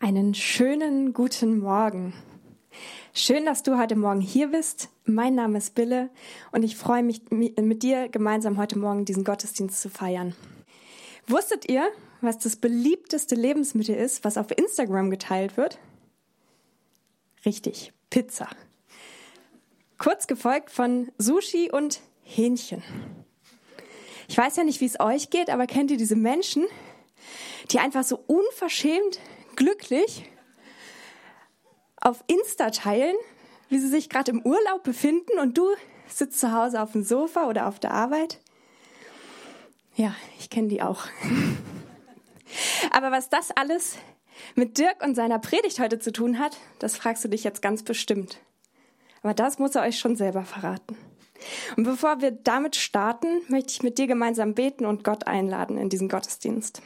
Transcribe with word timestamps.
Einen 0.00 0.32
schönen 0.32 1.12
guten 1.12 1.58
Morgen. 1.58 2.14
Schön, 3.12 3.44
dass 3.44 3.64
du 3.64 3.78
heute 3.78 3.96
Morgen 3.96 4.20
hier 4.20 4.46
bist. 4.46 4.90
Mein 5.04 5.34
Name 5.34 5.58
ist 5.58 5.74
Bille 5.74 6.08
und 6.52 6.62
ich 6.62 6.76
freue 6.76 7.02
mich, 7.02 7.22
mit 7.30 7.82
dir 7.82 8.08
gemeinsam 8.08 8.58
heute 8.58 8.78
Morgen 8.78 9.04
diesen 9.04 9.24
Gottesdienst 9.24 9.80
zu 9.82 9.90
feiern. 9.90 10.36
Wusstet 11.26 11.68
ihr, 11.68 11.90
was 12.20 12.38
das 12.38 12.54
beliebteste 12.54 13.34
Lebensmittel 13.34 13.96
ist, 13.96 14.22
was 14.22 14.38
auf 14.38 14.56
Instagram 14.56 15.10
geteilt 15.10 15.56
wird? 15.56 15.80
Richtig, 17.44 17.92
Pizza. 18.08 18.48
Kurz 19.98 20.28
gefolgt 20.28 20.70
von 20.70 21.10
Sushi 21.18 21.72
und 21.72 22.00
Hähnchen. 22.22 22.84
Ich 24.28 24.38
weiß 24.38 24.58
ja 24.58 24.62
nicht, 24.62 24.80
wie 24.80 24.86
es 24.86 25.00
euch 25.00 25.30
geht, 25.30 25.50
aber 25.50 25.66
kennt 25.66 25.90
ihr 25.90 25.96
diese 25.96 26.16
Menschen, 26.16 26.66
die 27.72 27.80
einfach 27.80 28.04
so 28.04 28.22
unverschämt 28.28 29.18
glücklich 29.58 30.24
auf 32.00 32.22
Insta 32.28 32.70
teilen, 32.70 33.16
wie 33.68 33.80
sie 33.80 33.88
sich 33.88 34.08
gerade 34.08 34.30
im 34.30 34.40
Urlaub 34.42 34.84
befinden 34.84 35.38
und 35.40 35.58
du 35.58 35.66
sitzt 36.06 36.38
zu 36.38 36.52
Hause 36.52 36.80
auf 36.80 36.92
dem 36.92 37.02
Sofa 37.02 37.48
oder 37.48 37.66
auf 37.66 37.80
der 37.80 37.90
Arbeit. 37.90 38.38
Ja, 39.96 40.14
ich 40.38 40.48
kenne 40.48 40.68
die 40.68 40.80
auch. 40.80 41.06
Aber 42.92 43.10
was 43.10 43.30
das 43.30 43.50
alles 43.50 43.96
mit 44.54 44.78
Dirk 44.78 45.02
und 45.02 45.16
seiner 45.16 45.40
Predigt 45.40 45.80
heute 45.80 45.98
zu 45.98 46.12
tun 46.12 46.38
hat, 46.38 46.56
das 46.78 46.96
fragst 46.96 47.24
du 47.24 47.28
dich 47.28 47.42
jetzt 47.42 47.60
ganz 47.60 47.82
bestimmt. 47.82 48.38
Aber 49.22 49.34
das 49.34 49.58
muss 49.58 49.74
er 49.74 49.82
euch 49.82 49.98
schon 49.98 50.14
selber 50.14 50.44
verraten. 50.44 50.96
Und 51.76 51.82
bevor 51.82 52.20
wir 52.20 52.30
damit 52.30 52.76
starten, 52.76 53.42
möchte 53.48 53.72
ich 53.72 53.82
mit 53.82 53.98
dir 53.98 54.06
gemeinsam 54.06 54.54
beten 54.54 54.86
und 54.86 55.02
Gott 55.02 55.26
einladen 55.26 55.76
in 55.76 55.88
diesen 55.88 56.08
Gottesdienst. 56.08 56.80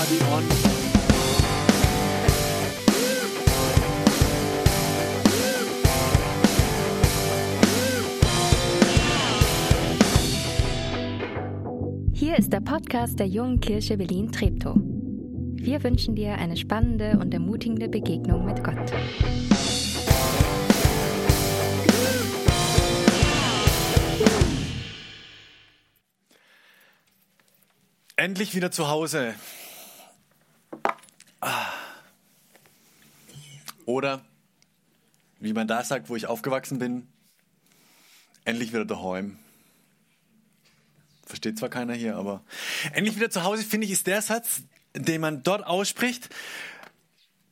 Party 0.00 0.18
on. 0.32 0.44
Hier 12.14 12.38
ist 12.38 12.50
der 12.50 12.60
Podcast 12.60 13.18
der 13.18 13.26
Jungen 13.26 13.60
Kirche 13.60 13.98
Berlin-Treptow. 13.98 14.76
Wir 14.76 15.82
wünschen 15.84 16.14
dir 16.14 16.36
eine 16.36 16.56
spannende 16.56 17.18
und 17.18 17.34
ermutigende 17.34 17.90
Begegnung 17.90 18.46
mit 18.46 18.64
Gott. 18.64 18.90
Endlich 28.16 28.54
wieder 28.54 28.70
zu 28.70 28.88
Hause. 28.88 29.34
Oder, 34.00 34.24
wie 35.40 35.52
man 35.52 35.68
da 35.68 35.84
sagt, 35.84 36.08
wo 36.08 36.16
ich 36.16 36.26
aufgewachsen 36.26 36.78
bin, 36.78 37.06
endlich 38.46 38.72
wieder 38.72 38.86
daheim. 38.86 39.38
Versteht 41.26 41.58
zwar 41.58 41.68
keiner 41.68 41.92
hier, 41.92 42.16
aber 42.16 42.42
endlich 42.94 43.16
wieder 43.16 43.28
zu 43.28 43.44
Hause, 43.44 43.62
finde 43.62 43.84
ich, 43.84 43.92
ist 43.92 44.06
der 44.06 44.22
Satz, 44.22 44.62
den 44.94 45.20
man 45.20 45.42
dort 45.42 45.66
ausspricht, 45.66 46.30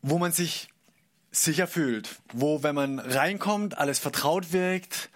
wo 0.00 0.16
man 0.16 0.32
sich 0.32 0.70
sicher 1.32 1.66
fühlt. 1.66 2.16
Wo, 2.32 2.62
wenn 2.62 2.74
man 2.74 2.98
reinkommt, 2.98 3.76
alles 3.76 3.98
vertraut 3.98 4.50
wirkt. 4.54 5.10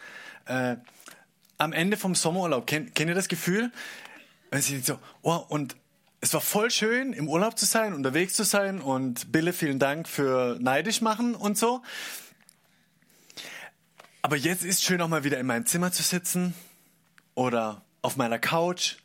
Äh, 0.44 0.77
am 1.56 1.72
Ende 1.72 1.96
vom 1.96 2.14
Sommerurlaub, 2.14 2.67
kennt, 2.67 2.94
kennt 2.94 3.08
ihr 3.08 3.14
das 3.14 3.28
Gefühl? 3.28 3.72
Und 4.50 4.62
sie 4.62 4.80
so, 4.80 4.98
oh, 5.22 5.42
und 5.48 5.77
es 6.22 6.33
war 6.33 6.40
voll 6.40 6.70
schön, 6.70 7.12
im 7.12 7.28
Urlaub 7.28 7.58
zu 7.58 7.66
sein, 7.66 7.92
unterwegs 7.92 8.34
zu 8.34 8.44
sein 8.44 8.80
und 8.80 9.33
Bille, 9.33 9.52
vielen 9.52 9.80
Dank 9.80 10.08
für 10.08 10.56
neidisch 10.60 11.00
machen 11.00 11.34
und 11.34 11.58
so. 11.58 11.83
Aber 14.22 14.36
jetzt 14.36 14.62
ist 14.64 14.84
schön 14.84 15.02
auch 15.02 15.08
mal 15.08 15.24
wieder 15.24 15.40
in 15.40 15.46
meinem 15.46 15.66
Zimmer 15.66 15.90
zu 15.90 16.05
sitzen 16.05 16.55
oder 17.34 17.83
auf 18.02 18.16
meiner 18.16 18.38
Couch. 18.38 18.98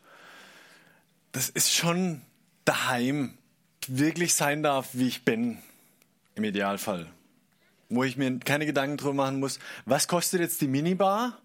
Das 1.32 1.50
ist 1.50 1.74
schon 1.74 2.22
daheim, 2.66 3.36
wirklich 3.88 4.36
sein 4.36 4.62
darf, 4.62 4.90
wie 4.94 5.08
ich 5.08 5.26
bin, 5.26 5.58
im 6.36 6.44
Idealfall. 6.44 7.08
Wo 7.90 8.04
ich 8.04 8.16
mir 8.16 8.38
keine 8.40 8.68
Gedanken 8.68 8.98
drüber 8.98 9.16
machen 9.16 9.40
muss, 9.40 9.58
was 9.86 10.08
kostet 10.08 10.42
jetzt 10.42 10.62
die 10.62 10.68
Minibar? 10.68 11.40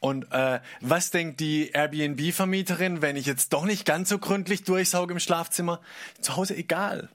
Und 0.00 0.30
äh, 0.32 0.60
was 0.80 1.10
denkt 1.10 1.40
die 1.40 1.70
Airbnb-Vermieterin, 1.70 3.02
wenn 3.02 3.16
ich 3.16 3.26
jetzt 3.26 3.52
doch 3.52 3.64
nicht 3.64 3.84
ganz 3.84 4.08
so 4.08 4.18
gründlich 4.18 4.64
durchsauge 4.64 5.12
im 5.12 5.18
Schlafzimmer? 5.18 5.80
Zu 6.20 6.36
Hause 6.36 6.56
egal. 6.56 7.08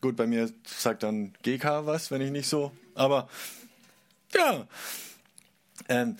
Gut, 0.00 0.16
bei 0.16 0.26
mir 0.26 0.50
sagt 0.64 1.04
dann 1.04 1.32
GK 1.42 1.86
was, 1.86 2.10
wenn 2.10 2.20
ich 2.20 2.32
nicht 2.32 2.48
so. 2.48 2.72
Aber 2.94 3.28
ja. 4.34 4.66
Ähm, 5.88 6.16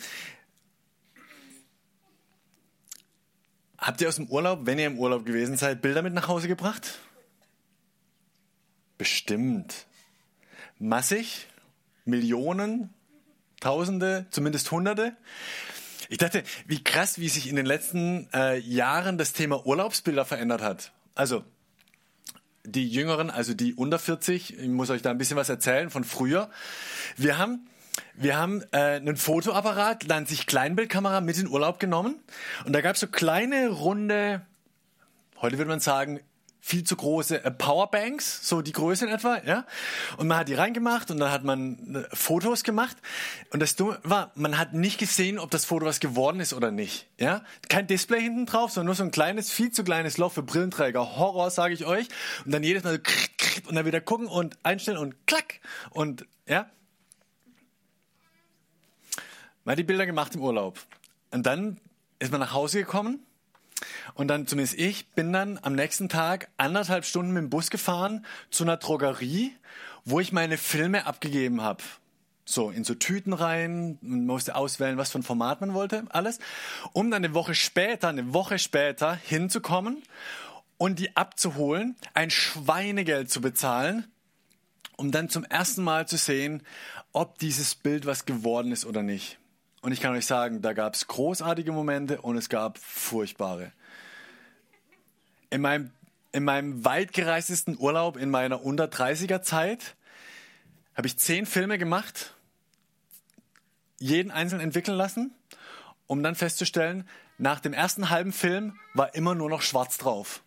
habt 3.78 4.00
ihr 4.00 4.08
aus 4.08 4.16
dem 4.16 4.28
Urlaub, 4.28 4.60
wenn 4.66 4.78
ihr 4.78 4.86
im 4.86 4.98
Urlaub 4.98 5.24
gewesen 5.24 5.56
seid, 5.56 5.82
Bilder 5.82 6.02
mit 6.02 6.14
nach 6.14 6.28
Hause 6.28 6.46
gebracht? 6.46 7.00
Bestimmt. 8.98 9.86
Massig? 10.78 11.48
Millionen? 12.04 12.94
Tausende, 13.58 14.26
zumindest 14.30 14.70
Hunderte. 14.70 15.16
Ich 16.12 16.18
dachte, 16.18 16.42
wie 16.66 16.84
krass, 16.84 17.18
wie 17.18 17.30
sich 17.30 17.48
in 17.48 17.56
den 17.56 17.64
letzten 17.64 18.28
äh, 18.34 18.58
Jahren 18.58 19.16
das 19.16 19.32
Thema 19.32 19.64
Urlaubsbilder 19.64 20.26
verändert 20.26 20.60
hat. 20.60 20.92
Also 21.14 21.42
die 22.64 22.86
Jüngeren, 22.86 23.30
also 23.30 23.54
die 23.54 23.72
unter 23.72 23.98
40, 23.98 24.58
ich 24.58 24.68
muss 24.68 24.90
euch 24.90 25.00
da 25.00 25.10
ein 25.10 25.16
bisschen 25.16 25.38
was 25.38 25.48
erzählen 25.48 25.88
von 25.88 26.04
früher. 26.04 26.50
Wir 27.16 27.38
haben 27.38 27.66
wir 28.14 28.36
haben 28.36 28.62
äh, 28.72 28.96
einen 28.96 29.16
Fotoapparat, 29.16 30.10
dann 30.10 30.26
sich 30.26 30.46
Kleinbildkamera 30.46 31.22
mit 31.22 31.38
in 31.38 31.48
Urlaub 31.48 31.80
genommen 31.80 32.20
und 32.66 32.74
da 32.74 32.82
gab 32.82 32.96
es 32.96 33.00
so 33.00 33.06
kleine 33.06 33.70
runde, 33.70 34.44
heute 35.40 35.56
würde 35.56 35.70
man 35.70 35.80
sagen 35.80 36.20
viel 36.64 36.84
zu 36.84 36.94
große 36.94 37.44
äh, 37.44 37.50
Powerbanks, 37.50 38.48
so 38.48 38.62
die 38.62 38.70
Größe 38.70 39.06
in 39.06 39.10
etwa, 39.10 39.42
ja. 39.44 39.66
Und 40.16 40.28
man 40.28 40.38
hat 40.38 40.48
die 40.48 40.54
reingemacht 40.54 41.10
und 41.10 41.18
dann 41.18 41.32
hat 41.32 41.42
man 41.42 41.96
äh, 41.96 42.16
Fotos 42.16 42.62
gemacht. 42.62 42.96
Und 43.50 43.60
das 43.60 43.74
Dumme 43.74 43.98
war, 44.04 44.30
man 44.36 44.56
hat 44.56 44.72
nicht 44.72 44.98
gesehen, 44.98 45.40
ob 45.40 45.50
das 45.50 45.64
Foto 45.64 45.84
was 45.86 45.98
geworden 45.98 46.38
ist 46.38 46.54
oder 46.54 46.70
nicht, 46.70 47.08
ja. 47.18 47.44
Kein 47.68 47.88
Display 47.88 48.20
hinten 48.20 48.46
drauf, 48.46 48.70
sondern 48.70 48.86
nur 48.86 48.94
so 48.94 49.02
ein 49.02 49.10
kleines, 49.10 49.50
viel 49.50 49.72
zu 49.72 49.82
kleines 49.82 50.18
Loch 50.18 50.32
für 50.32 50.44
Brillenträger. 50.44 51.16
Horror, 51.16 51.50
sage 51.50 51.74
ich 51.74 51.84
euch. 51.84 52.06
Und 52.44 52.52
dann 52.52 52.62
jedes 52.62 52.84
Mal 52.84 52.94
so 52.94 53.00
krrt, 53.02 53.38
krrt, 53.38 53.66
und 53.66 53.74
dann 53.74 53.84
wieder 53.84 54.00
gucken 54.00 54.28
und 54.28 54.56
einstellen 54.62 54.98
und 54.98 55.26
klack. 55.26 55.58
Und, 55.90 56.26
ja. 56.46 56.70
Man 59.64 59.72
hat 59.72 59.78
die 59.80 59.84
Bilder 59.84 60.06
gemacht 60.06 60.32
im 60.36 60.42
Urlaub. 60.42 60.78
Und 61.32 61.44
dann 61.44 61.80
ist 62.20 62.30
man 62.30 62.40
nach 62.40 62.52
Hause 62.52 62.78
gekommen 62.78 63.18
und 64.14 64.28
dann, 64.28 64.46
zumindest 64.46 64.78
ich, 64.78 65.08
bin 65.10 65.32
dann 65.32 65.58
am 65.62 65.74
nächsten 65.74 66.08
Tag 66.08 66.48
anderthalb 66.56 67.04
Stunden 67.04 67.32
mit 67.32 67.42
dem 67.42 67.50
Bus 67.50 67.70
gefahren 67.70 68.24
zu 68.50 68.64
einer 68.64 68.76
Drogerie, 68.76 69.54
wo 70.04 70.20
ich 70.20 70.32
meine 70.32 70.58
Filme 70.58 71.06
abgegeben 71.06 71.62
habe. 71.62 71.82
So, 72.44 72.70
in 72.70 72.82
so 72.84 72.94
Tüten 72.94 73.32
rein, 73.32 73.98
man 74.00 74.26
musste 74.26 74.56
auswählen, 74.56 74.96
was 74.98 75.12
für 75.12 75.20
ein 75.20 75.22
Format 75.22 75.60
man 75.60 75.74
wollte, 75.74 76.04
alles. 76.10 76.40
Um 76.92 77.10
dann 77.10 77.24
eine 77.24 77.34
Woche 77.34 77.54
später, 77.54 78.08
eine 78.08 78.34
Woche 78.34 78.58
später 78.58 79.14
hinzukommen 79.14 80.02
und 80.76 80.98
die 80.98 81.16
abzuholen, 81.16 81.96
ein 82.14 82.30
Schweinegeld 82.30 83.30
zu 83.30 83.40
bezahlen, 83.40 84.10
um 84.96 85.12
dann 85.12 85.28
zum 85.28 85.44
ersten 85.44 85.84
Mal 85.84 86.08
zu 86.08 86.16
sehen, 86.16 86.62
ob 87.12 87.38
dieses 87.38 87.76
Bild 87.76 88.06
was 88.06 88.24
geworden 88.24 88.72
ist 88.72 88.84
oder 88.84 89.02
nicht. 89.02 89.38
Und 89.82 89.90
ich 89.90 90.00
kann 90.00 90.14
euch 90.14 90.26
sagen, 90.26 90.62
da 90.62 90.74
gab 90.74 90.94
es 90.94 91.08
großartige 91.08 91.72
Momente 91.72 92.22
und 92.22 92.36
es 92.36 92.48
gab 92.48 92.78
furchtbare. 92.78 93.72
In 95.50 95.60
meinem, 95.60 95.90
in 96.30 96.44
meinem 96.44 96.84
weitgereistesten 96.84 97.76
Urlaub 97.76 98.16
in 98.16 98.30
meiner 98.30 98.64
unter 98.64 98.84
30er 98.84 99.42
Zeit 99.42 99.96
habe 100.94 101.08
ich 101.08 101.18
zehn 101.18 101.46
Filme 101.46 101.78
gemacht, 101.78 102.34
jeden 103.98 104.30
einzeln 104.30 104.60
entwickeln 104.60 104.96
lassen, 104.96 105.34
um 106.06 106.22
dann 106.22 106.36
festzustellen, 106.36 107.08
nach 107.38 107.58
dem 107.58 107.72
ersten 107.72 108.08
halben 108.08 108.32
Film 108.32 108.78
war 108.94 109.16
immer 109.16 109.34
nur 109.34 109.50
noch 109.50 109.62
schwarz 109.62 109.98
drauf. 109.98 110.42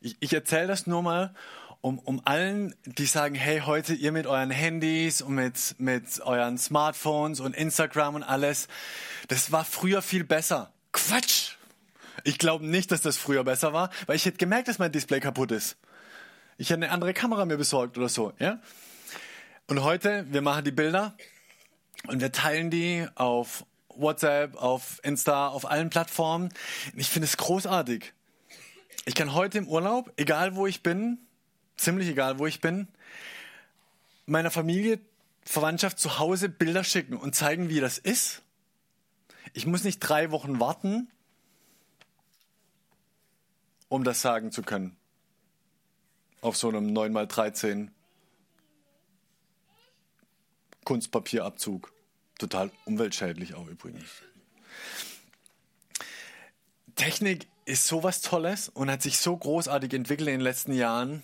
Ich, 0.00 0.16
ich 0.18 0.32
erzähle 0.32 0.66
das 0.66 0.88
nur 0.88 1.02
mal, 1.02 1.32
um, 1.80 1.98
um 1.98 2.20
allen, 2.24 2.74
die 2.84 3.06
sagen, 3.06 3.34
hey, 3.34 3.60
heute 3.60 3.94
ihr 3.94 4.12
mit 4.12 4.26
euren 4.26 4.50
Handys 4.50 5.22
und 5.22 5.34
mit, 5.34 5.76
mit 5.78 6.20
euren 6.20 6.58
Smartphones 6.58 7.40
und 7.40 7.56
Instagram 7.56 8.16
und 8.16 8.22
alles, 8.22 8.68
das 9.28 9.50
war 9.52 9.64
früher 9.64 10.02
viel 10.02 10.24
besser. 10.24 10.72
Quatsch! 10.92 11.52
Ich 12.24 12.38
glaube 12.38 12.66
nicht, 12.66 12.92
dass 12.92 13.00
das 13.00 13.16
früher 13.16 13.44
besser 13.44 13.72
war, 13.72 13.90
weil 14.06 14.16
ich 14.16 14.26
hätte 14.26 14.36
gemerkt, 14.36 14.68
dass 14.68 14.78
mein 14.78 14.92
Display 14.92 15.20
kaputt 15.20 15.52
ist. 15.52 15.78
Ich 16.58 16.68
hätte 16.68 16.82
eine 16.82 16.90
andere 16.90 17.14
Kamera 17.14 17.46
mir 17.46 17.56
besorgt 17.56 17.96
oder 17.96 18.10
so, 18.10 18.32
ja? 18.38 18.60
Und 19.66 19.82
heute, 19.82 20.26
wir 20.30 20.42
machen 20.42 20.64
die 20.64 20.72
Bilder 20.72 21.16
und 22.08 22.20
wir 22.20 22.32
teilen 22.32 22.70
die 22.70 23.06
auf 23.14 23.64
WhatsApp, 23.88 24.56
auf 24.56 25.00
Insta, 25.02 25.48
auf 25.48 25.70
allen 25.70 25.88
Plattformen. 25.88 26.50
Ich 26.96 27.08
finde 27.08 27.26
es 27.26 27.36
großartig. 27.36 28.12
Ich 29.06 29.14
kann 29.14 29.32
heute 29.32 29.58
im 29.58 29.68
Urlaub, 29.68 30.12
egal 30.16 30.56
wo 30.56 30.66
ich 30.66 30.82
bin, 30.82 31.18
ziemlich 31.80 32.08
egal 32.08 32.38
wo 32.38 32.46
ich 32.46 32.60
bin, 32.60 32.88
meiner 34.26 34.50
Familie, 34.50 35.00
Verwandtschaft 35.42 35.98
zu 35.98 36.18
Hause 36.18 36.48
Bilder 36.48 36.84
schicken 36.84 37.16
und 37.16 37.34
zeigen, 37.34 37.68
wie 37.68 37.80
das 37.80 37.98
ist. 37.98 38.42
Ich 39.52 39.66
muss 39.66 39.84
nicht 39.84 39.98
drei 39.98 40.30
Wochen 40.30 40.60
warten, 40.60 41.08
um 43.88 44.04
das 44.04 44.20
sagen 44.20 44.52
zu 44.52 44.62
können. 44.62 44.96
Auf 46.40 46.56
so 46.56 46.68
einem 46.68 46.96
9x13 46.96 47.88
Kunstpapierabzug. 50.84 51.92
Total 52.38 52.70
umweltschädlich 52.84 53.54
auch 53.54 53.66
übrigens. 53.66 54.08
Technik 56.94 57.48
ist 57.64 57.86
sowas 57.86 58.22
Tolles 58.22 58.68
und 58.68 58.90
hat 58.90 59.02
sich 59.02 59.18
so 59.18 59.36
großartig 59.36 59.92
entwickelt 59.92 60.28
in 60.28 60.34
den 60.34 60.40
letzten 60.40 60.72
Jahren. 60.72 61.22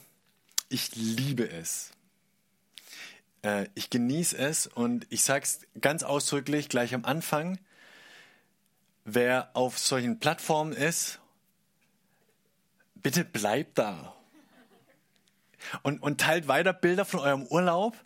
Ich 0.68 0.94
liebe 0.96 1.48
es. 1.48 1.92
Äh, 3.42 3.68
ich 3.74 3.90
genieße 3.90 4.36
es 4.36 4.66
und 4.66 5.06
ich 5.10 5.22
sage 5.22 5.44
es 5.44 5.60
ganz 5.80 6.02
ausdrücklich 6.02 6.68
gleich 6.68 6.94
am 6.94 7.04
Anfang. 7.04 7.58
Wer 9.04 9.50
auf 9.54 9.78
solchen 9.78 10.18
Plattformen 10.18 10.72
ist, 10.72 11.20
bitte 12.96 13.24
bleibt 13.24 13.78
da 13.78 14.16
und, 15.82 16.02
und 16.02 16.20
teilt 16.20 16.48
weiter 16.48 16.72
Bilder 16.72 17.04
von 17.04 17.20
eurem 17.20 17.46
Urlaub, 17.46 17.96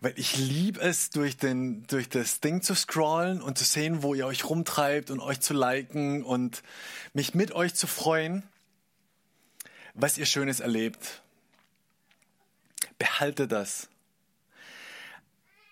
weil 0.00 0.12
ich 0.16 0.36
liebe 0.36 0.80
es, 0.80 1.10
durch, 1.10 1.36
den, 1.36 1.84
durch 1.88 2.08
das 2.08 2.40
Ding 2.40 2.62
zu 2.62 2.74
scrollen 2.74 3.42
und 3.42 3.58
zu 3.58 3.64
sehen, 3.64 4.02
wo 4.04 4.14
ihr 4.14 4.26
euch 4.26 4.48
rumtreibt 4.48 5.10
und 5.10 5.18
euch 5.18 5.40
zu 5.40 5.54
liken 5.54 6.22
und 6.22 6.62
mich 7.12 7.34
mit 7.34 7.52
euch 7.52 7.74
zu 7.74 7.88
freuen, 7.88 8.44
was 9.94 10.18
ihr 10.18 10.26
Schönes 10.26 10.60
erlebt. 10.60 11.22
Behalte 12.98 13.48
das. 13.48 13.88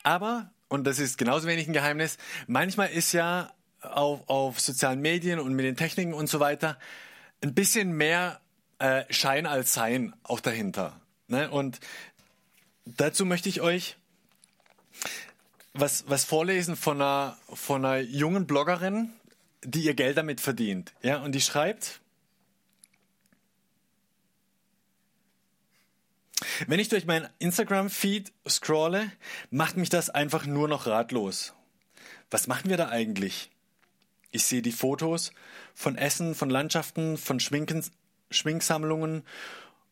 Aber, 0.02 0.50
und 0.68 0.84
das 0.84 0.98
ist 0.98 1.18
genauso 1.18 1.46
wenig 1.46 1.66
ein 1.66 1.72
Geheimnis, 1.72 2.18
manchmal 2.46 2.90
ist 2.90 3.12
ja 3.12 3.52
auf, 3.80 4.28
auf 4.28 4.60
sozialen 4.60 5.00
Medien 5.00 5.38
und 5.38 5.54
mit 5.54 5.64
den 5.64 5.76
Techniken 5.76 6.14
und 6.14 6.28
so 6.28 6.40
weiter 6.40 6.78
ein 7.42 7.54
bisschen 7.54 7.92
mehr 7.92 8.40
äh, 8.78 9.04
Schein 9.10 9.46
als 9.46 9.74
Sein 9.74 10.14
auch 10.22 10.40
dahinter. 10.40 11.00
Ne? 11.28 11.50
Und 11.50 11.80
dazu 12.84 13.24
möchte 13.24 13.48
ich 13.48 13.60
euch 13.60 13.96
was, 15.72 16.04
was 16.08 16.24
vorlesen 16.24 16.76
von 16.76 17.00
einer, 17.00 17.36
von 17.52 17.84
einer 17.84 18.00
jungen 18.00 18.46
Bloggerin, 18.46 19.12
die 19.62 19.84
ihr 19.84 19.94
Geld 19.94 20.16
damit 20.16 20.40
verdient. 20.40 20.92
Ja, 21.02 21.22
und 21.22 21.32
die 21.32 21.40
schreibt, 21.40 22.00
wenn 26.67 26.81
ich 26.81 26.88
durch 26.88 27.06
meinen 27.06 27.29
Instagram-Feed 27.38 28.32
scrolle, 28.49 29.11
macht 29.50 29.76
mich 29.76 29.88
das 29.88 30.11
einfach 30.11 30.46
nur 30.46 30.69
noch 30.69 30.87
ratlos. 30.87 31.55
Was 32.31 32.46
machen 32.46 32.70
wir 32.70 32.76
da 32.76 32.88
eigentlich? 32.88 33.50
Ich 34.31 34.44
sehe 34.44 34.62
die 34.62 34.73
Fotos 34.73 35.32
von 35.75 35.96
Essen, 35.96 36.35
von 36.35 36.50
Landschaften, 36.50 37.17
von 37.17 37.38
Schminken, 37.38 37.85
Schminksammlungen 38.31 39.23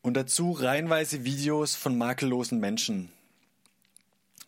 und 0.02 0.14
dazu 0.14 0.52
reihenweise 0.52 1.24
Videos 1.24 1.76
von 1.76 1.96
makellosen 1.96 2.58
Menschen. 2.58 3.12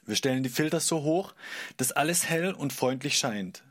Wir 0.06 0.16
stellen 0.16 0.42
die 0.42 0.50
Filter 0.50 0.80
so 0.80 1.02
hoch, 1.02 1.34
dass 1.76 1.92
alles 1.92 2.28
hell 2.28 2.52
und 2.52 2.72
freundlich 2.72 3.16
scheint. 3.16 3.62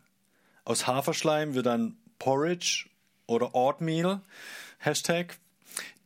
Aus 0.66 0.88
Haferschleim 0.88 1.54
wird 1.54 1.66
dann 1.66 1.98
Porridge 2.20 2.88
oder 3.28 3.54
Oatmeal, 3.54 4.22
Hashtag. 4.80 5.38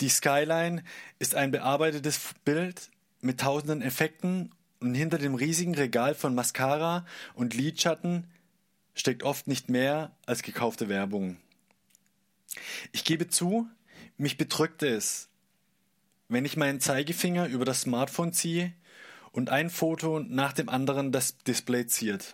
Die 0.02 0.10
Skyline 0.10 0.84
ist 1.20 1.36
ein 1.36 1.52
bearbeitetes 1.52 2.20
Bild 2.46 2.90
mit 3.22 3.40
tausenden 3.40 3.82
Effekten 3.82 4.52
und 4.80 4.94
hinter 4.94 5.18
dem 5.18 5.36
riesigen 5.36 5.76
Regal 5.76 6.16
von 6.16 6.36
Mascara 6.36 7.06
und 7.34 7.54
Lidschatten 7.54 8.28
steckt 8.94 9.24
oft 9.24 9.48
nicht 9.48 9.70
mehr 9.70 10.16
als 10.26 10.44
gekaufte 10.44 10.90
Werbung. 10.90 11.38
Ich 12.92 13.04
gebe 13.04 13.28
zu, 13.28 13.68
mich 14.18 14.38
bedrückte 14.38 14.88
es, 14.88 15.30
wenn 16.30 16.46
ich 16.46 16.58
meinen 16.58 16.80
Zeigefinger 16.80 17.48
über 17.48 17.66
das 17.66 17.82
Smartphone 17.82 18.34
ziehe 18.34 18.74
und 19.32 19.50
ein 19.50 19.70
Foto 19.70 20.20
nach 20.20 20.54
dem 20.54 20.70
anderen 20.70 21.12
das 21.12 21.38
Display 21.40 21.88
ziert. 21.88 22.34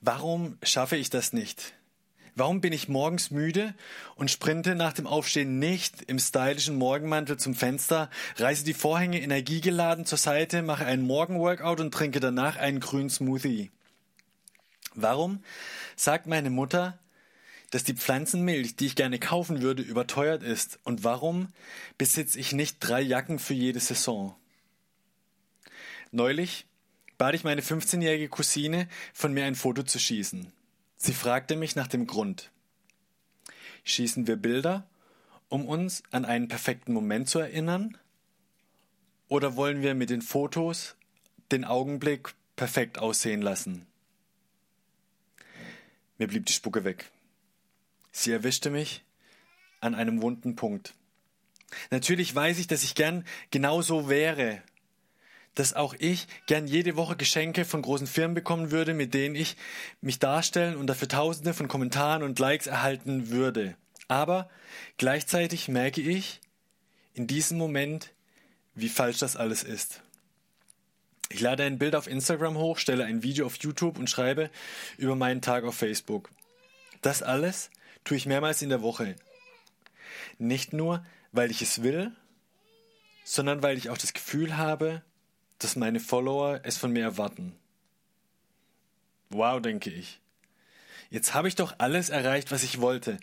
Warum 0.00 0.58
schaffe 0.62 0.96
ich 0.96 1.10
das 1.10 1.32
nicht? 1.32 1.74
Warum 2.38 2.60
bin 2.60 2.72
ich 2.72 2.88
morgens 2.88 3.32
müde 3.32 3.74
und 4.14 4.30
sprinte 4.30 4.76
nach 4.76 4.92
dem 4.92 5.08
Aufstehen 5.08 5.58
nicht 5.58 6.02
im 6.02 6.20
stylischen 6.20 6.76
Morgenmantel 6.76 7.36
zum 7.36 7.52
Fenster, 7.52 8.10
reiße 8.36 8.62
die 8.62 8.74
Vorhänge 8.74 9.20
energiegeladen 9.20 10.06
zur 10.06 10.18
Seite, 10.18 10.62
mache 10.62 10.86
einen 10.86 11.02
Morgenworkout 11.02 11.80
und 11.80 11.92
trinke 11.92 12.20
danach 12.20 12.56
einen 12.56 12.78
grünen 12.78 13.10
Smoothie? 13.10 13.72
Warum 14.94 15.42
sagt 15.96 16.28
meine 16.28 16.50
Mutter, 16.50 17.00
dass 17.70 17.82
die 17.82 17.94
Pflanzenmilch, 17.94 18.76
die 18.76 18.86
ich 18.86 18.94
gerne 18.94 19.18
kaufen 19.18 19.60
würde, 19.60 19.82
überteuert 19.82 20.44
ist? 20.44 20.78
Und 20.84 21.02
warum 21.02 21.48
besitze 21.98 22.38
ich 22.38 22.52
nicht 22.52 22.76
drei 22.78 23.00
Jacken 23.00 23.40
für 23.40 23.54
jede 23.54 23.80
Saison? 23.80 24.36
Neulich 26.12 26.66
bat 27.18 27.34
ich 27.34 27.42
meine 27.42 27.62
15-jährige 27.62 28.28
Cousine, 28.28 28.88
von 29.12 29.32
mir 29.32 29.44
ein 29.44 29.56
Foto 29.56 29.82
zu 29.82 29.98
schießen. 29.98 30.52
Sie 30.98 31.14
fragte 31.14 31.56
mich 31.56 31.76
nach 31.76 31.86
dem 31.86 32.06
Grund. 32.06 32.50
Schießen 33.84 34.26
wir 34.26 34.36
Bilder, 34.36 34.86
um 35.48 35.64
uns 35.66 36.02
an 36.10 36.24
einen 36.24 36.48
perfekten 36.48 36.92
Moment 36.92 37.28
zu 37.28 37.38
erinnern? 37.38 37.96
Oder 39.28 39.56
wollen 39.56 39.80
wir 39.80 39.94
mit 39.94 40.10
den 40.10 40.22
Fotos 40.22 40.96
den 41.52 41.64
Augenblick 41.64 42.34
perfekt 42.56 42.98
aussehen 42.98 43.40
lassen? 43.40 43.86
Mir 46.18 46.26
blieb 46.26 46.46
die 46.46 46.52
Spucke 46.52 46.82
weg. 46.82 47.10
Sie 48.10 48.32
erwischte 48.32 48.70
mich 48.70 49.04
an 49.80 49.94
einem 49.94 50.20
wunden 50.20 50.56
Punkt. 50.56 50.94
Natürlich 51.90 52.34
weiß 52.34 52.58
ich, 52.58 52.66
dass 52.66 52.82
ich 52.82 52.96
gern 52.96 53.24
genauso 53.50 54.08
wäre, 54.08 54.62
dass 55.58 55.74
auch 55.74 55.94
ich 55.98 56.28
gern 56.46 56.68
jede 56.68 56.94
Woche 56.94 57.16
Geschenke 57.16 57.64
von 57.64 57.82
großen 57.82 58.06
Firmen 58.06 58.36
bekommen 58.36 58.70
würde, 58.70 58.94
mit 58.94 59.12
denen 59.12 59.34
ich 59.34 59.56
mich 60.00 60.20
darstellen 60.20 60.76
und 60.76 60.86
dafür 60.86 61.08
Tausende 61.08 61.52
von 61.52 61.66
Kommentaren 61.66 62.22
und 62.22 62.38
Likes 62.38 62.68
erhalten 62.68 63.30
würde. 63.30 63.74
Aber 64.06 64.48
gleichzeitig 64.98 65.66
merke 65.66 66.00
ich 66.00 66.40
in 67.12 67.26
diesem 67.26 67.58
Moment, 67.58 68.12
wie 68.76 68.88
falsch 68.88 69.18
das 69.18 69.34
alles 69.34 69.64
ist. 69.64 70.00
Ich 71.28 71.40
lade 71.40 71.64
ein 71.64 71.78
Bild 71.78 71.96
auf 71.96 72.06
Instagram 72.06 72.56
hoch, 72.56 72.78
stelle 72.78 73.04
ein 73.04 73.24
Video 73.24 73.44
auf 73.44 73.56
YouTube 73.56 73.98
und 73.98 74.08
schreibe 74.08 74.50
über 74.96 75.16
meinen 75.16 75.42
Tag 75.42 75.64
auf 75.64 75.74
Facebook. 75.74 76.30
Das 77.02 77.20
alles 77.20 77.70
tue 78.04 78.16
ich 78.16 78.26
mehrmals 78.26 78.62
in 78.62 78.68
der 78.68 78.82
Woche. 78.82 79.16
Nicht 80.38 80.72
nur, 80.72 81.04
weil 81.32 81.50
ich 81.50 81.62
es 81.62 81.82
will, 81.82 82.12
sondern 83.24 83.60
weil 83.60 83.76
ich 83.76 83.90
auch 83.90 83.98
das 83.98 84.12
Gefühl 84.12 84.56
habe, 84.56 85.02
dass 85.58 85.76
meine 85.76 86.00
Follower 86.00 86.60
es 86.62 86.76
von 86.76 86.92
mir 86.92 87.02
erwarten. 87.02 87.54
Wow, 89.30 89.60
denke 89.60 89.90
ich. 89.90 90.20
Jetzt 91.10 91.34
habe 91.34 91.48
ich 91.48 91.54
doch 91.54 91.74
alles 91.78 92.10
erreicht, 92.10 92.50
was 92.50 92.62
ich 92.62 92.80
wollte. 92.80 93.18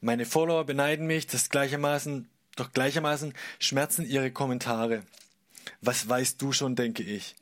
Meine 0.00 0.26
Follower 0.26 0.64
beneiden 0.64 1.06
mich, 1.06 1.26
das 1.26 1.50
gleichermaßen, 1.50 2.28
doch 2.56 2.72
gleichermaßen 2.72 3.34
schmerzen 3.58 4.06
ihre 4.06 4.30
Kommentare. 4.30 5.02
Was 5.80 6.08
weißt 6.08 6.40
du 6.40 6.52
schon, 6.52 6.76
denke 6.76 7.02
ich. 7.02 7.34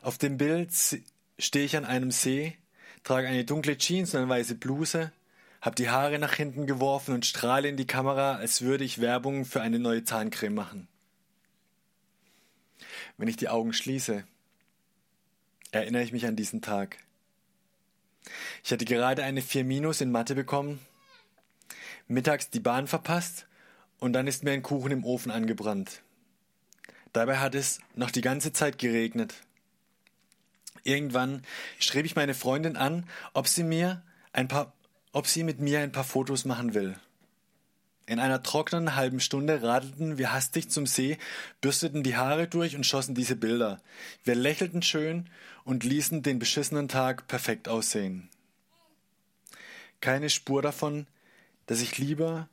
Auf 0.00 0.18
dem 0.18 0.38
Bild 0.38 0.70
stehe 1.38 1.64
ich 1.64 1.76
an 1.76 1.84
einem 1.84 2.10
See, 2.10 2.56
trage 3.02 3.28
eine 3.28 3.44
dunkle 3.44 3.76
Jeans 3.76 4.14
und 4.14 4.20
eine 4.20 4.28
weiße 4.28 4.54
Bluse, 4.54 5.12
habe 5.60 5.76
die 5.76 5.90
Haare 5.90 6.18
nach 6.18 6.34
hinten 6.34 6.66
geworfen 6.66 7.14
und 7.14 7.26
strahle 7.26 7.68
in 7.68 7.76
die 7.76 7.86
Kamera, 7.86 8.36
als 8.36 8.62
würde 8.62 8.84
ich 8.84 9.00
Werbung 9.00 9.44
für 9.44 9.62
eine 9.62 9.78
neue 9.78 10.04
Zahncreme 10.04 10.54
machen. 10.54 10.88
Wenn 13.16 13.28
ich 13.28 13.36
die 13.36 13.48
Augen 13.48 13.72
schließe, 13.72 14.24
erinnere 15.70 16.02
ich 16.02 16.12
mich 16.12 16.26
an 16.26 16.36
diesen 16.36 16.62
Tag. 16.62 16.98
Ich 18.62 18.72
hatte 18.72 18.84
gerade 18.84 19.22
eine 19.22 19.42
4 19.42 19.64
Minus 19.64 20.00
in 20.00 20.10
Mathe 20.10 20.34
bekommen, 20.34 20.80
mittags 22.08 22.50
die 22.50 22.60
Bahn 22.60 22.86
verpasst 22.86 23.46
und 23.98 24.12
dann 24.12 24.26
ist 24.26 24.44
mir 24.44 24.52
ein 24.52 24.62
Kuchen 24.62 24.92
im 24.92 25.04
Ofen 25.04 25.30
angebrannt. 25.30 26.02
Dabei 27.12 27.38
hat 27.38 27.54
es 27.54 27.80
noch 27.94 28.10
die 28.10 28.22
ganze 28.22 28.52
Zeit 28.52 28.78
geregnet. 28.78 29.34
Irgendwann 30.82 31.42
schrieb 31.78 32.04
ich 32.04 32.16
meine 32.16 32.34
Freundin 32.34 32.76
an, 32.76 33.08
ob 33.32 33.46
sie 33.48 33.62
mir 33.62 34.02
ein 34.32 34.48
paar 34.48 34.72
ob 35.14 35.28
sie 35.28 35.44
mit 35.44 35.60
mir 35.60 35.78
ein 35.78 35.92
paar 35.92 36.04
Fotos 36.04 36.44
machen 36.44 36.74
will. 36.74 36.96
In 38.06 38.20
einer 38.20 38.42
trockenen 38.42 38.96
halben 38.96 39.20
Stunde 39.20 39.62
radelten 39.62 40.18
wir 40.18 40.32
hastig 40.32 40.70
zum 40.70 40.86
See, 40.86 41.16
bürsteten 41.60 42.02
die 42.02 42.16
Haare 42.16 42.46
durch 42.46 42.76
und 42.76 42.84
schossen 42.84 43.14
diese 43.14 43.34
Bilder. 43.34 43.80
Wir 44.24 44.34
lächelten 44.34 44.82
schön 44.82 45.30
und 45.64 45.84
ließen 45.84 46.22
den 46.22 46.38
beschissenen 46.38 46.88
Tag 46.88 47.26
perfekt 47.26 47.66
aussehen. 47.66 48.28
Keine 50.00 50.28
Spur 50.28 50.60
davon, 50.60 51.06
dass 51.66 51.80
ich 51.80 51.96
lieber 51.96 52.48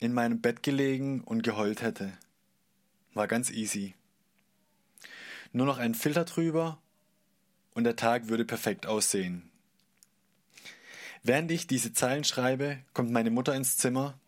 in 0.00 0.14
meinem 0.14 0.40
Bett 0.40 0.62
gelegen 0.62 1.20
und 1.20 1.42
geheult 1.42 1.82
hätte. 1.82 2.12
War 3.12 3.28
ganz 3.28 3.50
easy. 3.50 3.94
Nur 5.52 5.66
noch 5.66 5.78
ein 5.78 5.94
Filter 5.94 6.24
drüber 6.24 6.78
und 7.74 7.84
der 7.84 7.96
Tag 7.96 8.28
würde 8.28 8.46
perfekt 8.46 8.86
aussehen. 8.86 9.50
Während 11.22 11.50
ich 11.50 11.66
diese 11.66 11.92
Zeilen 11.92 12.24
schreibe, 12.24 12.78
kommt 12.94 13.10
meine 13.10 13.30
Mutter 13.30 13.54
ins 13.54 13.76
Zimmer. 13.76 14.18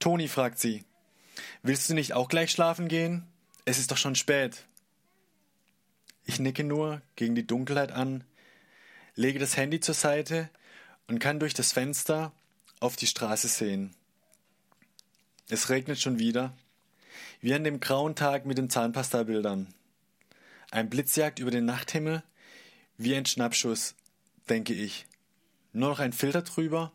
Toni, 0.00 0.28
fragt 0.28 0.58
sie, 0.58 0.84
willst 1.62 1.90
du 1.90 1.94
nicht 1.94 2.14
auch 2.14 2.28
gleich 2.28 2.50
schlafen 2.50 2.88
gehen? 2.88 3.26
Es 3.66 3.78
ist 3.78 3.90
doch 3.90 3.98
schon 3.98 4.14
spät. 4.14 4.64
Ich 6.24 6.40
nicke 6.40 6.64
nur 6.64 7.02
gegen 7.16 7.34
die 7.34 7.46
Dunkelheit 7.46 7.92
an, 7.92 8.24
lege 9.14 9.38
das 9.38 9.58
Handy 9.58 9.78
zur 9.78 9.94
Seite 9.94 10.48
und 11.06 11.18
kann 11.18 11.38
durch 11.38 11.52
das 11.52 11.72
Fenster 11.72 12.32
auf 12.80 12.96
die 12.96 13.06
Straße 13.06 13.46
sehen. 13.48 13.94
Es 15.50 15.68
regnet 15.68 16.00
schon 16.00 16.18
wieder, 16.18 16.56
wie 17.42 17.52
an 17.52 17.64
dem 17.64 17.78
grauen 17.78 18.14
Tag 18.14 18.46
mit 18.46 18.56
den 18.56 18.70
Zahnpasta-Bildern. 18.70 19.66
Ein 20.70 20.88
Blitz 20.88 21.14
jagt 21.16 21.40
über 21.40 21.50
den 21.50 21.66
Nachthimmel, 21.66 22.22
wie 22.96 23.14
ein 23.14 23.26
Schnappschuss, 23.26 23.94
denke 24.48 24.72
ich. 24.72 25.04
Nur 25.74 25.90
noch 25.90 25.98
ein 25.98 26.14
Filter 26.14 26.40
drüber 26.40 26.90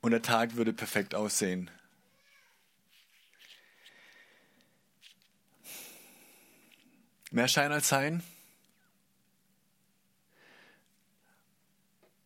und 0.00 0.10
der 0.10 0.22
Tag 0.22 0.56
würde 0.56 0.72
perfekt 0.72 1.14
aussehen. 1.14 1.70
Mehr 7.30 7.48
Schein 7.48 7.72
als 7.72 7.88
Sein. 7.88 8.22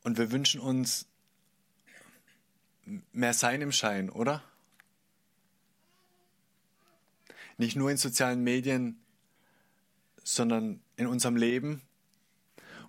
Und 0.05 0.19
wir 0.19 0.31
wünschen 0.31 0.61
uns 0.61 1.07
mehr 3.13 3.35
Sein 3.35 3.63
im 3.63 3.73
Schein, 3.73 4.11
oder? 4.11 4.43
Nicht 7.57 7.77
nur 7.77 7.91
in 7.91 7.97
sozialen 7.97 8.43
Medien, 8.43 9.01
sondern 10.23 10.81
in 10.97 11.07
unserem 11.07 11.37
Leben, 11.37 11.83